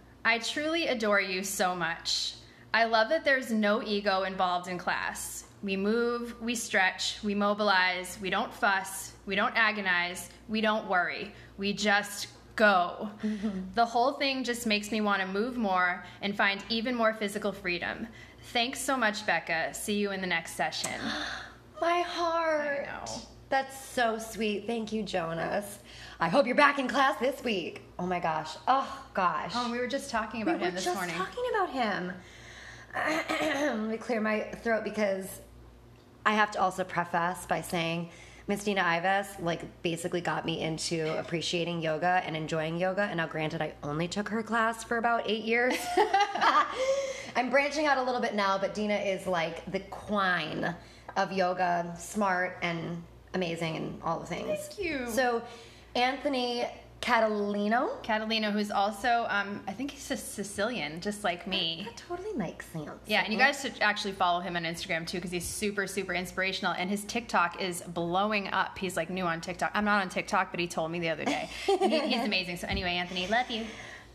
I 0.25 0.39
truly 0.39 0.87
adore 0.87 1.21
you 1.21 1.43
so 1.45 1.73
much. 1.73 2.33
I 2.73 2.83
love 2.85 3.07
that 3.09 3.23
there's 3.23 3.51
no 3.51 3.81
ego 3.83 4.23
involved 4.23 4.67
in 4.67 4.77
class. 4.77 5.45
We 5.63 5.77
move, 5.77 6.35
we 6.41 6.55
stretch, 6.55 7.19
we 7.23 7.35
mobilize, 7.35 8.17
we 8.21 8.29
don't 8.29 8.51
fuss, 8.53 9.13
we 9.25 9.35
don't 9.35 9.55
agonize, 9.55 10.29
we 10.49 10.59
don't 10.59 10.87
worry. 10.87 11.33
We 11.57 11.73
just 11.73 12.27
go. 12.55 13.09
The 13.75 13.85
whole 13.85 14.13
thing 14.13 14.43
just 14.43 14.65
makes 14.67 14.91
me 14.91 15.01
want 15.01 15.21
to 15.21 15.27
move 15.27 15.57
more 15.57 16.03
and 16.21 16.35
find 16.35 16.63
even 16.69 16.95
more 16.95 17.13
physical 17.13 17.51
freedom. 17.51 18.07
Thanks 18.53 18.79
so 18.81 18.97
much, 18.97 19.25
Becca. 19.25 19.73
See 19.73 19.95
you 19.95 20.11
in 20.11 20.19
the 20.21 20.27
next 20.27 20.55
session. 20.55 20.99
My 21.81 22.01
heart. 22.01 22.87
I 22.89 23.05
know. 23.05 23.21
That's 23.49 23.85
so 23.85 24.17
sweet. 24.17 24.65
Thank 24.65 24.91
you, 24.93 25.03
Jonas. 25.03 25.79
I 26.19 26.29
hope 26.29 26.45
you're 26.45 26.55
back 26.55 26.79
in 26.79 26.87
class 26.87 27.19
this 27.19 27.43
week. 27.43 27.81
Oh 27.99 28.05
my 28.05 28.19
gosh. 28.19 28.55
Oh 28.67 29.05
gosh. 29.13 29.51
Oh, 29.55 29.71
we 29.71 29.77
were 29.77 29.87
just 29.87 30.09
talking 30.09 30.41
about 30.41 30.59
we 30.59 30.65
him 30.67 30.75
this 30.75 30.85
morning. 30.85 31.15
just 31.15 31.17
morning. 31.17 31.33
talking 31.33 31.43
about 31.53 31.69
him. 31.69 32.13
Let 33.81 33.89
me 33.89 33.97
clear 33.97 34.21
my 34.21 34.41
throat 34.63 34.83
because 34.83 35.41
I 36.25 36.33
have 36.33 36.51
to 36.51 36.61
also 36.61 36.83
preface 36.83 37.45
by 37.45 37.61
saying 37.61 38.09
Miss 38.47 38.63
Dina 38.63 38.81
Ives 38.81 39.29
like 39.39 39.61
basically 39.81 40.21
got 40.21 40.45
me 40.45 40.61
into 40.61 41.17
appreciating 41.17 41.81
yoga 41.81 42.21
and 42.25 42.35
enjoying 42.35 42.77
yoga. 42.77 43.03
And 43.03 43.17
now, 43.17 43.27
granted, 43.27 43.61
I 43.61 43.73
only 43.83 44.07
took 44.07 44.29
her 44.29 44.43
class 44.43 44.83
for 44.83 44.97
about 44.97 45.29
eight 45.29 45.43
years. 45.43 45.75
I'm 47.35 47.49
branching 47.49 47.85
out 47.85 47.97
a 47.97 48.03
little 48.03 48.21
bit 48.21 48.35
now, 48.35 48.57
but 48.57 48.73
Dina 48.73 48.95
is 48.95 49.25
like 49.25 49.69
the 49.71 49.79
queen 49.79 50.75
of 51.15 51.31
yoga, 51.31 51.95
smart 51.97 52.57
and 52.61 53.01
amazing 53.33 53.77
and 53.77 54.01
all 54.03 54.19
the 54.19 54.25
things. 54.25 54.67
Thank 54.67 54.79
you. 54.79 55.09
So, 55.09 55.41
Anthony 55.95 56.65
Catalino. 57.01 58.01
Catalina, 58.03 58.51
who's 58.51 58.69
also, 58.69 59.25
um, 59.29 59.61
I 59.67 59.73
think 59.73 59.91
he's 59.91 60.11
a 60.11 60.17
Sicilian, 60.17 61.01
just 61.01 61.23
like 61.23 61.47
me. 61.47 61.87
That 61.87 61.97
totally 61.97 62.33
makes 62.33 62.67
sense. 62.67 62.91
Yeah, 63.07 63.23
and 63.23 63.33
you 63.33 63.39
guys 63.39 63.61
should 63.61 63.73
actually 63.81 64.13
follow 64.13 64.39
him 64.39 64.55
on 64.55 64.63
Instagram 64.63 65.07
too 65.07 65.17
because 65.17 65.31
he's 65.31 65.45
super, 65.45 65.87
super 65.87 66.13
inspirational. 66.13 66.73
And 66.77 66.89
his 66.89 67.03
TikTok 67.05 67.59
is 67.59 67.81
blowing 67.81 68.49
up. 68.49 68.77
He's 68.77 68.95
like 68.95 69.09
new 69.09 69.25
on 69.25 69.41
TikTok. 69.41 69.71
I'm 69.73 69.85
not 69.85 70.01
on 70.01 70.09
TikTok, 70.09 70.51
but 70.51 70.59
he 70.59 70.67
told 70.67 70.91
me 70.91 70.99
the 70.99 71.09
other 71.09 71.25
day. 71.25 71.49
He, 71.65 71.77
he's 71.77 72.23
amazing. 72.25 72.57
So, 72.57 72.67
anyway, 72.67 72.91
Anthony, 72.91 73.27
love 73.27 73.49
you. 73.49 73.65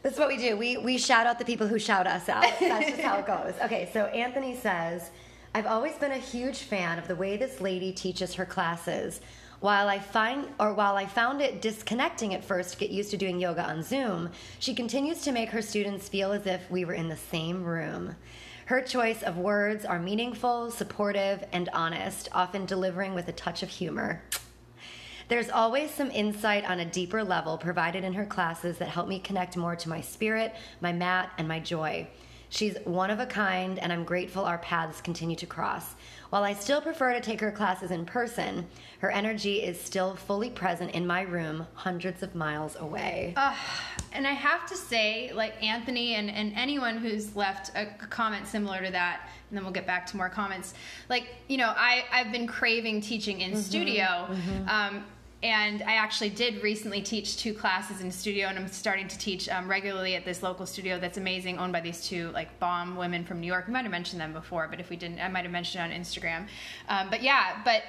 This 0.03 0.13
is 0.13 0.19
what 0.21 0.29
we 0.29 0.37
do. 0.37 0.57
We 0.57 0.77
we 0.77 0.99
shout 0.99 1.27
out 1.27 1.41
the 1.41 1.45
people 1.45 1.67
who 1.67 1.81
shout 1.81 2.07
us 2.07 2.29
out. 2.29 2.45
That's 2.61 2.91
just 2.91 3.01
how 3.03 3.19
it 3.19 3.27
goes. 3.27 3.55
Okay, 3.65 3.91
so 3.93 4.05
Anthony 4.07 4.55
says, 4.57 5.11
I've 5.55 5.67
always 5.67 5.95
been 5.97 6.13
a 6.13 6.19
huge 6.19 6.61
fan 6.61 6.99
of 6.99 7.09
the 7.09 7.17
way 7.17 7.37
this 7.37 7.61
lady 7.61 7.91
teaches 7.91 8.35
her 8.35 8.45
classes. 8.47 9.21
While 9.61 9.89
I 9.89 9.99
find 9.99 10.49
or 10.61 10.75
while 10.75 10.97
I 10.97 11.07
found 11.07 11.41
it 11.41 11.63
disconnecting 11.63 12.35
at 12.35 12.45
first 12.45 12.73
to 12.73 12.79
get 12.79 12.91
used 12.91 13.11
to 13.13 13.17
doing 13.17 13.41
yoga 13.41 13.63
on 13.63 13.83
Zoom, 13.83 14.31
she 14.59 14.75
continues 14.75 15.23
to 15.23 15.33
make 15.33 15.51
her 15.51 15.63
students 15.63 16.09
feel 16.09 16.33
as 16.33 16.47
if 16.47 16.71
we 16.71 16.85
were 16.85 16.93
in 16.93 17.09
the 17.09 17.17
same 17.17 17.65
room. 17.65 18.17
Her 18.67 18.83
choice 18.83 19.23
of 19.23 19.39
words 19.39 19.85
are 19.85 19.99
meaningful, 19.99 20.71
supportive, 20.71 21.45
and 21.53 21.69
honest, 21.73 22.29
often 22.33 22.67
delivering 22.67 23.15
with 23.15 23.29
a 23.29 23.33
touch 23.33 23.63
of 23.63 23.69
humor. 23.71 24.23
There's 25.29 25.51
always 25.51 25.91
some 25.91 26.11
insight 26.11 26.69
on 26.69 26.81
a 26.81 26.85
deeper 26.85 27.25
level 27.25 27.59
provided 27.59 28.05
in 28.05 28.13
her 28.13 28.27
classes 28.27 28.79
that 28.79 28.89
help 28.89 29.09
me 29.09 29.19
connect 29.19 29.57
more 29.57 29.75
to 29.77 29.89
my 29.89 30.01
spirit, 30.01 30.55
my 30.81 30.93
mat, 30.93 31.31
and 31.39 31.49
my 31.49 31.61
joy. 31.61 32.09
She's 32.49 32.77
one 32.85 33.11
of 33.11 33.19
a 33.19 33.27
kind, 33.27 33.79
and 33.79 33.93
I'm 33.93 34.05
grateful 34.05 34.45
our 34.45 34.59
paths 34.59 35.01
continue 35.01 35.37
to 35.37 35.47
cross. 35.47 35.95
While 36.31 36.45
I 36.45 36.55
still 36.55 36.81
prefer 36.81 37.13
to 37.13 37.21
take 37.21 37.41
her 37.41 37.53
classes 37.53 37.91
in 37.91 38.05
person, 38.05 38.67
her 38.99 39.11
energy 39.11 39.63
is 39.63 39.81
still 39.81 40.17
fully 40.17 40.51
present 40.51 40.91
in 40.93 41.07
my 41.07 41.23
room, 41.23 41.67
hundreds 41.75 42.23
of 42.23 42.35
miles 42.35 42.77
away. 42.77 43.35
Uh, 43.37 43.55
and 44.13 44.27
I 44.27 44.33
have 44.33 44.67
to 44.67 44.77
say, 44.77 45.33
like 45.33 45.63
Anthony 45.63 46.15
and, 46.15 46.29
and 46.31 46.53
anyone 46.57 46.97
who's 46.99 47.37
left 47.37 47.71
a 47.77 47.87
comment 48.09 48.47
similar 48.47 48.83
to 48.83 48.91
that, 48.91 49.29
and 49.51 49.57
then 49.57 49.65
we'll 49.65 49.73
get 49.73 49.87
back 49.87 50.07
to 50.07 50.17
more 50.17 50.29
comments. 50.29 50.75
Like, 51.09 51.29
you 51.49 51.59
know, 51.59 51.73
I, 51.77 52.05
I've 52.11 52.33
been 52.33 52.47
craving 52.47 53.03
teaching 53.03 53.41
in 53.41 53.57
studio. 53.57 54.29
Um, 54.69 55.05
and 55.43 55.83
I 55.83 55.95
actually 55.95 56.31
did 56.31 56.63
recently 56.63 57.03
teach 57.03 57.37
two 57.37 57.53
classes 57.53 58.01
in 58.01 58.11
studio, 58.11 58.49
and 58.49 58.59
I'm 58.59 58.69
starting 58.69 59.07
to 59.07 59.19
teach 59.19 59.49
um, 59.49 59.69
regularly 59.69 60.17
at 60.17 60.25
this 60.25 60.43
local 60.43 60.65
studio 60.65 60.99
that's 60.99 61.19
amazing, 61.19 61.59
owned 61.59 61.73
by 61.73 61.81
these 61.81 62.07
two 62.07 62.31
like 62.31 62.59
bomb 62.59 62.97
women 62.97 63.25
from 63.25 63.41
New 63.41 63.47
York. 63.47 63.67
We 63.67 63.73
might 63.75 63.83
have 63.83 63.91
mentioned 63.91 64.21
them 64.21 64.33
before, 64.33 64.67
but 64.69 64.81
if 64.81 64.89
we 64.89 64.97
didn't, 64.97 65.21
I 65.21 65.29
might 65.29 65.43
have 65.43 65.53
mentioned 65.53 65.85
it 65.85 65.95
on 65.95 66.01
Instagram. 66.01 66.47
Um, 66.89 67.11
but 67.11 67.23
yeah, 67.23 67.61
but 67.65 67.83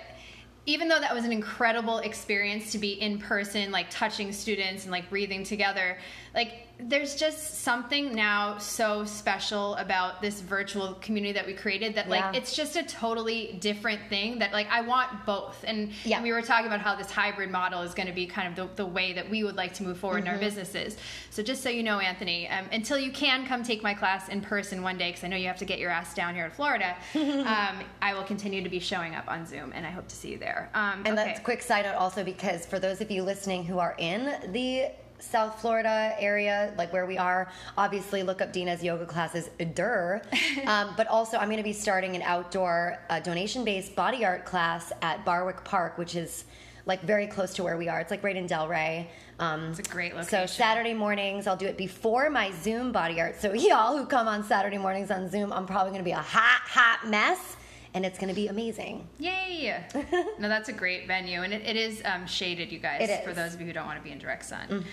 even 0.66 0.90
though 0.90 1.00
that 1.00 1.16
was 1.16 1.24
an 1.24 1.32
incredible 1.32 2.00
experience 2.00 2.74
to 2.74 2.78
be 2.78 3.02
in 3.02 3.18
person, 3.18 3.72
like 3.72 3.90
touching 3.90 4.34
students 4.34 4.84
and 4.84 4.92
like 4.92 5.10
breathing 5.10 5.46
together, 5.46 5.98
like 6.36 6.67
there's 6.80 7.16
just 7.16 7.62
something 7.64 8.14
now 8.14 8.58
so 8.60 9.04
special 9.04 9.74
about 9.76 10.22
this 10.22 10.42
virtual 10.42 10.94
community 11.02 11.34
that 11.34 11.46
we 11.46 11.54
created 11.54 11.96
that 11.96 12.08
like 12.08 12.20
Yeah. 12.22 12.32
it's 12.40 12.56
just 12.56 12.76
a 12.76 12.84
totally 12.84 13.58
different 13.60 14.00
thing 14.10 14.38
that 14.40 14.54
like 14.54 14.68
I 14.70 14.82
want 14.82 15.26
both. 15.26 15.64
And 15.66 15.92
Yeah. 16.04 16.22
we 16.22 16.32
were 16.32 16.42
talking 16.44 16.68
about 16.68 16.82
how 16.82 16.96
this 16.96 17.10
hybrid 17.10 17.50
model 17.50 17.82
is 17.82 17.96
going 17.96 18.08
to 18.08 18.14
be 18.14 18.28
kind 18.28 18.48
of 18.48 18.56
the, 18.56 18.76
the 18.84 18.86
way 18.86 19.12
that 19.14 19.28
we 19.28 19.44
would 19.44 19.56
like 19.56 19.74
to 19.76 19.84
move 19.84 19.98
forward 19.98 20.18
Mm-hmm. 20.20 20.28
in 20.28 20.34
our 20.36 20.40
businesses. 20.40 20.98
So 21.32 21.42
just 21.42 21.64
so 21.64 21.70
you 21.70 21.82
know, 21.82 22.00
Anthony, 22.00 22.48
um, 22.48 22.66
until 22.72 22.98
you 23.00 23.12
can 23.12 23.46
come 23.48 23.64
take 23.64 23.82
my 23.82 23.94
class 23.96 24.30
in 24.30 24.42
person 24.42 24.82
one 24.84 24.98
day, 24.98 25.10
because 25.10 25.24
I 25.24 25.28
know 25.30 25.38
you 25.38 25.48
have 25.48 25.58
to 25.58 25.66
get 25.66 25.80
your 25.80 25.90
ass 25.90 26.14
down 26.14 26.36
here 26.36 26.46
in 26.46 26.52
Florida, 26.52 26.96
um, 27.16 27.84
I 28.02 28.14
will 28.14 28.24
continue 28.24 28.62
to 28.64 28.70
be 28.70 28.80
showing 28.80 29.16
up 29.16 29.28
on 29.28 29.46
Zoom, 29.48 29.72
and 29.74 29.86
I 29.86 29.90
hope 29.90 30.08
to 30.10 30.16
see 30.16 30.30
you 30.32 30.38
there. 30.38 30.70
Um, 30.76 31.00
And 31.06 31.08
okay. 31.08 31.16
that's 31.16 31.40
a 31.40 31.44
quick 31.44 31.62
side 31.64 31.86
note 31.86 31.96
also 31.96 32.24
because 32.24 32.66
for 32.68 32.78
those 32.80 33.02
of 33.02 33.10
you 33.12 33.24
listening 33.24 33.66
who 33.66 33.80
are 33.80 33.96
in 33.98 34.52
the 34.52 34.90
South 35.20 35.60
Florida 35.60 36.16
area, 36.20 36.74
like 36.78 36.94
where 36.94 37.06
we 37.06 37.18
are, 37.18 37.50
obviously 37.78 38.24
look 38.24 38.42
up 38.42 38.54
Dina's 38.54 38.84
yoga 38.84 39.06
classes, 39.06 39.50
der. 39.74 40.22
um, 40.66 40.94
but 40.96 41.08
also, 41.08 41.38
I'm 41.38 41.48
going 41.48 41.58
to 41.58 41.64
be 41.64 41.74
starting 41.74 42.16
an 42.16 42.22
outdoor 42.22 43.00
uh, 43.10 43.20
donation 43.20 43.64
based 43.64 43.96
body 43.96 44.26
art 44.26 44.46
class 44.46 44.92
at 45.02 45.26
Barwick 45.26 45.64
Park, 45.64 45.98
which 45.98 46.16
is 46.16 46.46
like 46.86 47.02
very 47.02 47.28
close 47.28 47.54
to 47.56 47.64
where 47.64 47.78
we 47.78 47.90
are. 47.90 48.00
It's 48.00 48.12
like 48.12 48.24
right 48.24 48.36
in 48.36 48.48
Delray. 48.48 49.08
Um, 49.40 49.66
It's 49.70 49.80
a 49.80 49.84
great 49.84 50.16
location. 50.16 50.48
So. 50.48 50.54
Saturday 50.54 50.94
mornings, 50.94 51.46
I'll 51.46 51.58
do 51.58 51.68
it 51.68 51.78
before 51.78 52.30
my 52.30 52.52
Zoom 52.52 52.92
body 52.92 53.20
art. 53.20 53.40
So 53.40 53.54
y'all 53.54 53.98
who 53.98 54.06
come 54.06 54.28
on 54.28 54.44
Saturday 54.44 54.78
mornings 54.78 55.12
on 55.12 55.30
Zoom, 55.30 55.52
I'm 55.52 55.66
probably 55.66 55.92
going 55.92 56.02
to 56.02 56.06
be 56.06 56.12
a 56.12 56.18
hot, 56.18 56.62
hot 56.64 57.08
mess, 57.08 57.58
and 57.94 58.06
it's 58.06 58.18
going 58.18 58.30
to 58.30 58.36
be 58.36 58.48
amazing. 58.48 59.08
Yay! 59.20 59.84
no, 60.40 60.48
that's 60.48 60.70
a 60.70 60.74
great 60.74 61.08
venue, 61.08 61.42
and 61.42 61.54
it, 61.54 61.66
it 61.66 61.76
is 61.76 62.02
um, 62.06 62.28
shaded, 62.28 62.72
you 62.72 62.80
guys. 62.80 63.10
Mm-hmm. 63.10 63.28
For 63.28 63.34
those 63.34 63.54
of 63.54 63.62
you 63.62 63.68
who 63.68 63.74
don't 63.74 63.86
want 63.86 63.98
to 63.98 64.04
be 64.04 64.12
in 64.12 64.20
direct 64.20 64.46
sun. 64.46 64.86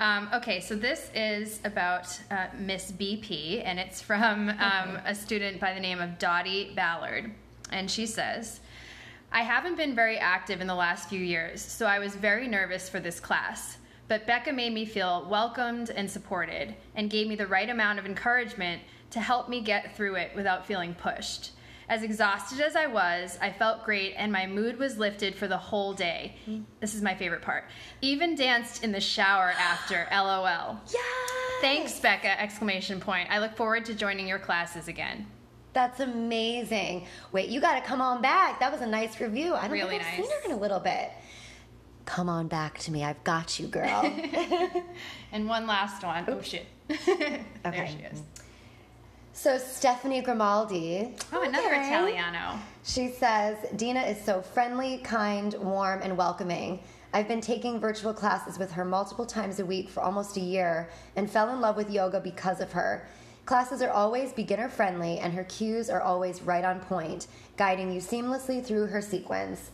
Um, 0.00 0.28
okay, 0.34 0.60
so 0.60 0.74
this 0.74 1.10
is 1.14 1.60
about 1.64 2.18
uh, 2.30 2.46
Miss 2.58 2.92
BP, 2.92 3.62
and 3.64 3.78
it's 3.78 4.00
from 4.00 4.48
um, 4.50 4.98
a 5.04 5.14
student 5.14 5.60
by 5.60 5.74
the 5.74 5.80
name 5.80 6.00
of 6.00 6.18
Dottie 6.18 6.72
Ballard, 6.74 7.32
and 7.70 7.90
she 7.90 8.06
says. 8.06 8.60
I 9.32 9.42
haven't 9.42 9.76
been 9.76 9.94
very 9.94 10.18
active 10.18 10.60
in 10.60 10.66
the 10.66 10.74
last 10.74 11.08
few 11.08 11.20
years, 11.20 11.62
so 11.62 11.86
I 11.86 12.00
was 12.00 12.16
very 12.16 12.48
nervous 12.48 12.88
for 12.88 12.98
this 12.98 13.20
class. 13.20 13.78
But 14.08 14.26
Becca 14.26 14.52
made 14.52 14.74
me 14.74 14.84
feel 14.84 15.24
welcomed 15.30 15.90
and 15.90 16.10
supported 16.10 16.74
and 16.96 17.08
gave 17.08 17.28
me 17.28 17.36
the 17.36 17.46
right 17.46 17.70
amount 17.70 18.00
of 18.00 18.06
encouragement 18.06 18.82
to 19.10 19.20
help 19.20 19.48
me 19.48 19.60
get 19.60 19.96
through 19.96 20.16
it 20.16 20.32
without 20.34 20.66
feeling 20.66 20.94
pushed. 20.94 21.52
As 21.90 22.04
exhausted 22.04 22.60
as 22.60 22.76
I 22.76 22.86
was, 22.86 23.36
I 23.42 23.50
felt 23.50 23.84
great 23.84 24.14
and 24.16 24.30
my 24.30 24.46
mood 24.46 24.78
was 24.78 24.96
lifted 24.96 25.34
for 25.34 25.48
the 25.48 25.56
whole 25.56 25.92
day. 25.92 26.36
This 26.78 26.94
is 26.94 27.02
my 27.02 27.16
favorite 27.16 27.42
part. 27.42 27.64
Even 28.00 28.36
danced 28.36 28.84
in 28.84 28.92
the 28.92 29.00
shower 29.00 29.50
after, 29.58 30.06
lol. 30.12 30.78
Yeah. 30.86 31.00
Thanks, 31.60 31.98
Becca! 31.98 32.40
Exclamation 32.40 33.00
point. 33.00 33.28
I 33.28 33.40
look 33.40 33.56
forward 33.56 33.84
to 33.86 33.94
joining 33.94 34.28
your 34.28 34.38
classes 34.38 34.86
again. 34.86 35.26
That's 35.72 35.98
amazing. 35.98 37.06
Wait, 37.32 37.48
you 37.48 37.60
got 37.60 37.74
to 37.74 37.80
come 37.80 38.00
on 38.00 38.22
back. 38.22 38.60
That 38.60 38.70
was 38.70 38.82
a 38.82 38.86
nice 38.86 39.20
review. 39.20 39.54
I 39.54 39.62
don't 39.62 39.72
Really 39.72 39.98
think 39.98 40.02
I've 40.04 40.18
nice. 40.20 40.28
seen 40.28 40.40
her 40.42 40.46
in 40.46 40.52
a 40.52 40.60
little 40.60 40.80
bit. 40.80 41.10
Come 42.04 42.28
on 42.28 42.46
back 42.46 42.78
to 42.80 42.92
me. 42.92 43.02
I've 43.02 43.22
got 43.24 43.58
you, 43.58 43.66
girl. 43.66 44.02
And 45.32 45.48
one 45.48 45.66
last 45.66 46.04
one. 46.04 46.24
Oh 46.28 46.40
shit. 46.40 46.66
there 47.06 47.44
Okay. 47.66 47.96
she 47.98 48.04
is. 48.04 48.22
So 49.32 49.58
Stephanie 49.58 50.20
Grimaldi. 50.22 51.14
Oh, 51.32 51.42
another 51.42 51.68
Okay. 51.68 51.86
Italiano. 51.88 52.58
She 52.84 53.08
says, 53.08 53.56
Dina 53.76 54.00
is 54.00 54.22
so 54.24 54.40
friendly, 54.42 54.98
kind, 54.98 55.54
warm, 55.54 56.00
and 56.02 56.16
welcoming. 56.16 56.80
I've 57.12 57.28
been 57.28 57.40
taking 57.40 57.80
virtual 57.80 58.14
classes 58.14 58.58
with 58.58 58.72
her 58.72 58.84
multiple 58.84 59.26
times 59.26 59.58
a 59.58 59.66
week 59.66 59.88
for 59.88 60.00
almost 60.00 60.36
a 60.36 60.40
year 60.40 60.90
and 61.16 61.30
fell 61.30 61.50
in 61.50 61.60
love 61.60 61.76
with 61.76 61.90
yoga 61.90 62.20
because 62.20 62.60
of 62.60 62.72
her. 62.72 63.06
Classes 63.46 63.82
are 63.82 63.90
always 63.90 64.32
beginner 64.32 64.68
friendly, 64.68 65.18
and 65.18 65.32
her 65.32 65.44
cues 65.44 65.90
are 65.90 66.02
always 66.02 66.40
right 66.42 66.64
on 66.64 66.78
point, 66.80 67.26
guiding 67.56 67.90
you 67.90 68.00
seamlessly 68.00 68.64
through 68.64 68.86
her 68.86 69.00
sequence. 69.02 69.70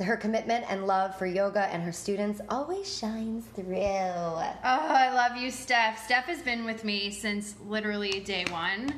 Her 0.00 0.16
commitment 0.16 0.64
and 0.68 0.86
love 0.88 1.16
for 1.16 1.24
yoga 1.26 1.66
and 1.72 1.80
her 1.84 1.92
students 1.92 2.40
always 2.48 2.98
shines 2.98 3.44
through. 3.54 3.76
Oh, 3.76 4.42
I 4.64 5.12
love 5.14 5.36
you, 5.36 5.52
Steph. 5.52 6.04
Steph 6.04 6.24
has 6.24 6.42
been 6.42 6.64
with 6.64 6.82
me 6.84 7.10
since 7.12 7.54
literally 7.64 8.18
day 8.20 8.44
one. 8.50 8.92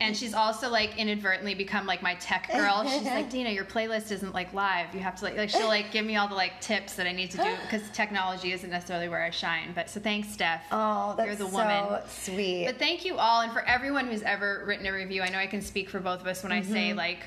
And 0.00 0.14
she's 0.14 0.34
also 0.34 0.68
like 0.68 0.98
inadvertently 0.98 1.54
become 1.54 1.86
like 1.86 2.02
my 2.02 2.16
tech 2.16 2.50
girl. 2.52 2.84
She's 2.90 3.04
like, 3.04 3.30
Dina, 3.30 3.48
your 3.48 3.64
playlist 3.64 4.12
isn't 4.12 4.34
like 4.34 4.52
live. 4.52 4.92
You 4.92 5.00
have 5.00 5.16
to 5.16 5.24
like, 5.24 5.38
like 5.38 5.48
she'll 5.48 5.68
like 5.68 5.90
give 5.90 6.04
me 6.04 6.16
all 6.16 6.28
the 6.28 6.34
like 6.34 6.60
tips 6.60 6.96
that 6.96 7.06
I 7.06 7.12
need 7.12 7.30
to 7.30 7.38
do 7.38 7.44
because 7.62 7.80
technology 7.94 8.52
isn't 8.52 8.68
necessarily 8.68 9.08
where 9.08 9.22
I 9.22 9.30
shine. 9.30 9.72
But 9.74 9.88
so 9.88 9.98
thanks, 9.98 10.28
Steph. 10.28 10.64
Oh, 10.70 11.14
that's 11.16 11.26
You're 11.28 11.36
the 11.36 11.48
so 11.50 11.56
woman. 11.56 12.00
sweet. 12.10 12.66
But 12.66 12.78
thank 12.78 13.06
you 13.06 13.16
all, 13.16 13.40
and 13.40 13.52
for 13.52 13.62
everyone 13.62 14.06
who's 14.08 14.20
ever 14.22 14.64
written 14.66 14.84
a 14.84 14.92
review. 14.92 15.22
I 15.22 15.30
know 15.30 15.38
I 15.38 15.46
can 15.46 15.62
speak 15.62 15.88
for 15.88 15.98
both 16.00 16.20
of 16.20 16.26
us 16.26 16.42
when 16.42 16.52
I 16.52 16.60
say 16.60 16.88
Mm-hmm. 16.90 16.98
like 16.98 17.20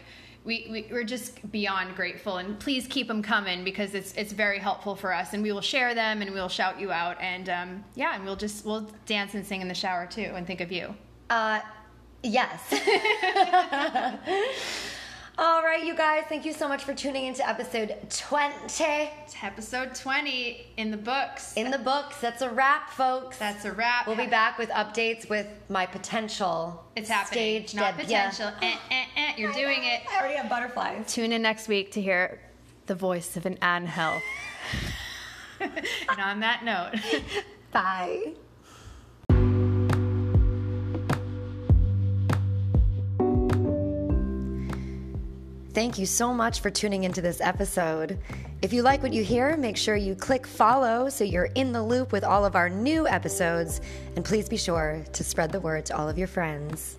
we, 0.50 0.68
we 0.72 0.88
we're 0.92 1.04
just 1.04 1.52
beyond 1.52 1.96
grateful, 1.96 2.38
and 2.38 2.60
please 2.60 2.88
keep 2.88 3.08
them 3.08 3.22
coming 3.22 3.64
because 3.64 3.94
it's 3.94 4.14
it's 4.16 4.34
very 4.34 4.58
helpful 4.58 4.96
for 4.96 5.14
us, 5.14 5.34
and 5.34 5.44
we 5.44 5.52
will 5.52 5.62
share 5.62 5.94
them 5.94 6.24
and 6.24 6.34
we'll 6.34 6.50
shout 6.50 6.80
you 6.80 6.92
out, 6.92 7.22
and 7.22 7.50
um, 7.50 7.84
yeah, 7.94 8.16
and 8.16 8.26
we'll 8.26 8.36
just 8.36 8.66
we'll 8.66 8.90
dance 9.06 9.36
and 9.36 9.46
sing 9.46 9.62
in 9.62 9.68
the 9.68 9.76
shower 9.76 10.08
too, 10.08 10.32
and 10.36 10.48
think 10.48 10.60
of 10.60 10.72
you. 10.72 10.96
Uh, 11.30 11.62
yes. 12.24 12.74
All 15.42 15.64
right, 15.64 15.86
you 15.86 15.96
guys, 15.96 16.26
thank 16.28 16.44
you 16.44 16.52
so 16.52 16.68
much 16.68 16.84
for 16.84 16.94
tuning 16.94 17.24
into 17.26 17.48
episode 17.48 17.96
20. 18.10 18.52
It's 19.24 19.36
episode 19.42 19.96
20 19.96 20.68
in 20.76 20.92
the 20.92 20.98
books. 20.98 21.54
In 21.56 21.72
the 21.72 21.78
books, 21.78 22.20
that's 22.20 22.42
a 22.42 22.50
wrap, 22.50 22.90
folks. 22.90 23.38
That's 23.38 23.64
a 23.64 23.72
wrap. 23.72 24.06
We'll 24.06 24.18
be 24.18 24.26
back 24.28 24.58
with 24.58 24.68
updates 24.72 25.30
with 25.30 25.48
my 25.70 25.86
potential 25.86 26.84
It's 26.98 27.08
happening. 27.08 27.68
stage 27.68 27.74
Not 27.74 27.92
debut. 27.96 28.04
potential. 28.08 28.52
Eh, 28.62 28.76
eh, 28.92 29.06
eh, 29.16 29.34
you're 29.38 29.54
doing 29.54 29.80
it. 29.86 30.02
I 30.12 30.20
already 30.20 30.36
have 30.36 30.50
butterflies. 30.50 31.14
Tune 31.14 31.32
in 31.32 31.42
next 31.42 31.70
week 31.70 31.94
to 31.94 32.02
hear 32.02 32.42
the 32.88 32.96
voice 32.96 33.38
of 33.38 33.46
an 33.46 33.58
Angel. 33.64 34.22
and 35.62 36.20
on 36.20 36.42
that 36.42 36.66
note, 36.66 37.00
Bye. 37.72 38.34
Thank 45.80 45.98
you 45.98 46.06
so 46.06 46.34
much 46.34 46.60
for 46.60 46.70
tuning 46.70 47.06
into 47.06 47.22
this 47.22 47.40
episode. 47.40 48.20
If 48.62 48.74
you 48.74 48.82
like 48.82 49.02
what 49.02 49.14
you 49.14 49.24
hear, 49.24 49.56
make 49.56 49.78
sure 49.78 49.96
you 49.96 50.14
click 50.14 50.46
follow 50.46 51.08
so 51.08 51.24
you're 51.24 51.52
in 51.56 51.72
the 51.72 51.82
loop 51.82 52.12
with 52.12 52.26
all 52.26 52.44
of 52.44 52.58
our 52.58 52.68
new 52.68 53.08
episodes. 53.08 53.80
And 54.18 54.26
please 54.26 54.50
be 54.50 54.58
sure 54.58 55.02
to 55.14 55.24
spread 55.24 55.54
the 55.54 55.62
word 55.62 55.86
to 55.86 55.98
all 55.98 56.10
of 56.10 56.18
your 56.18 56.28
friends. 56.28 56.98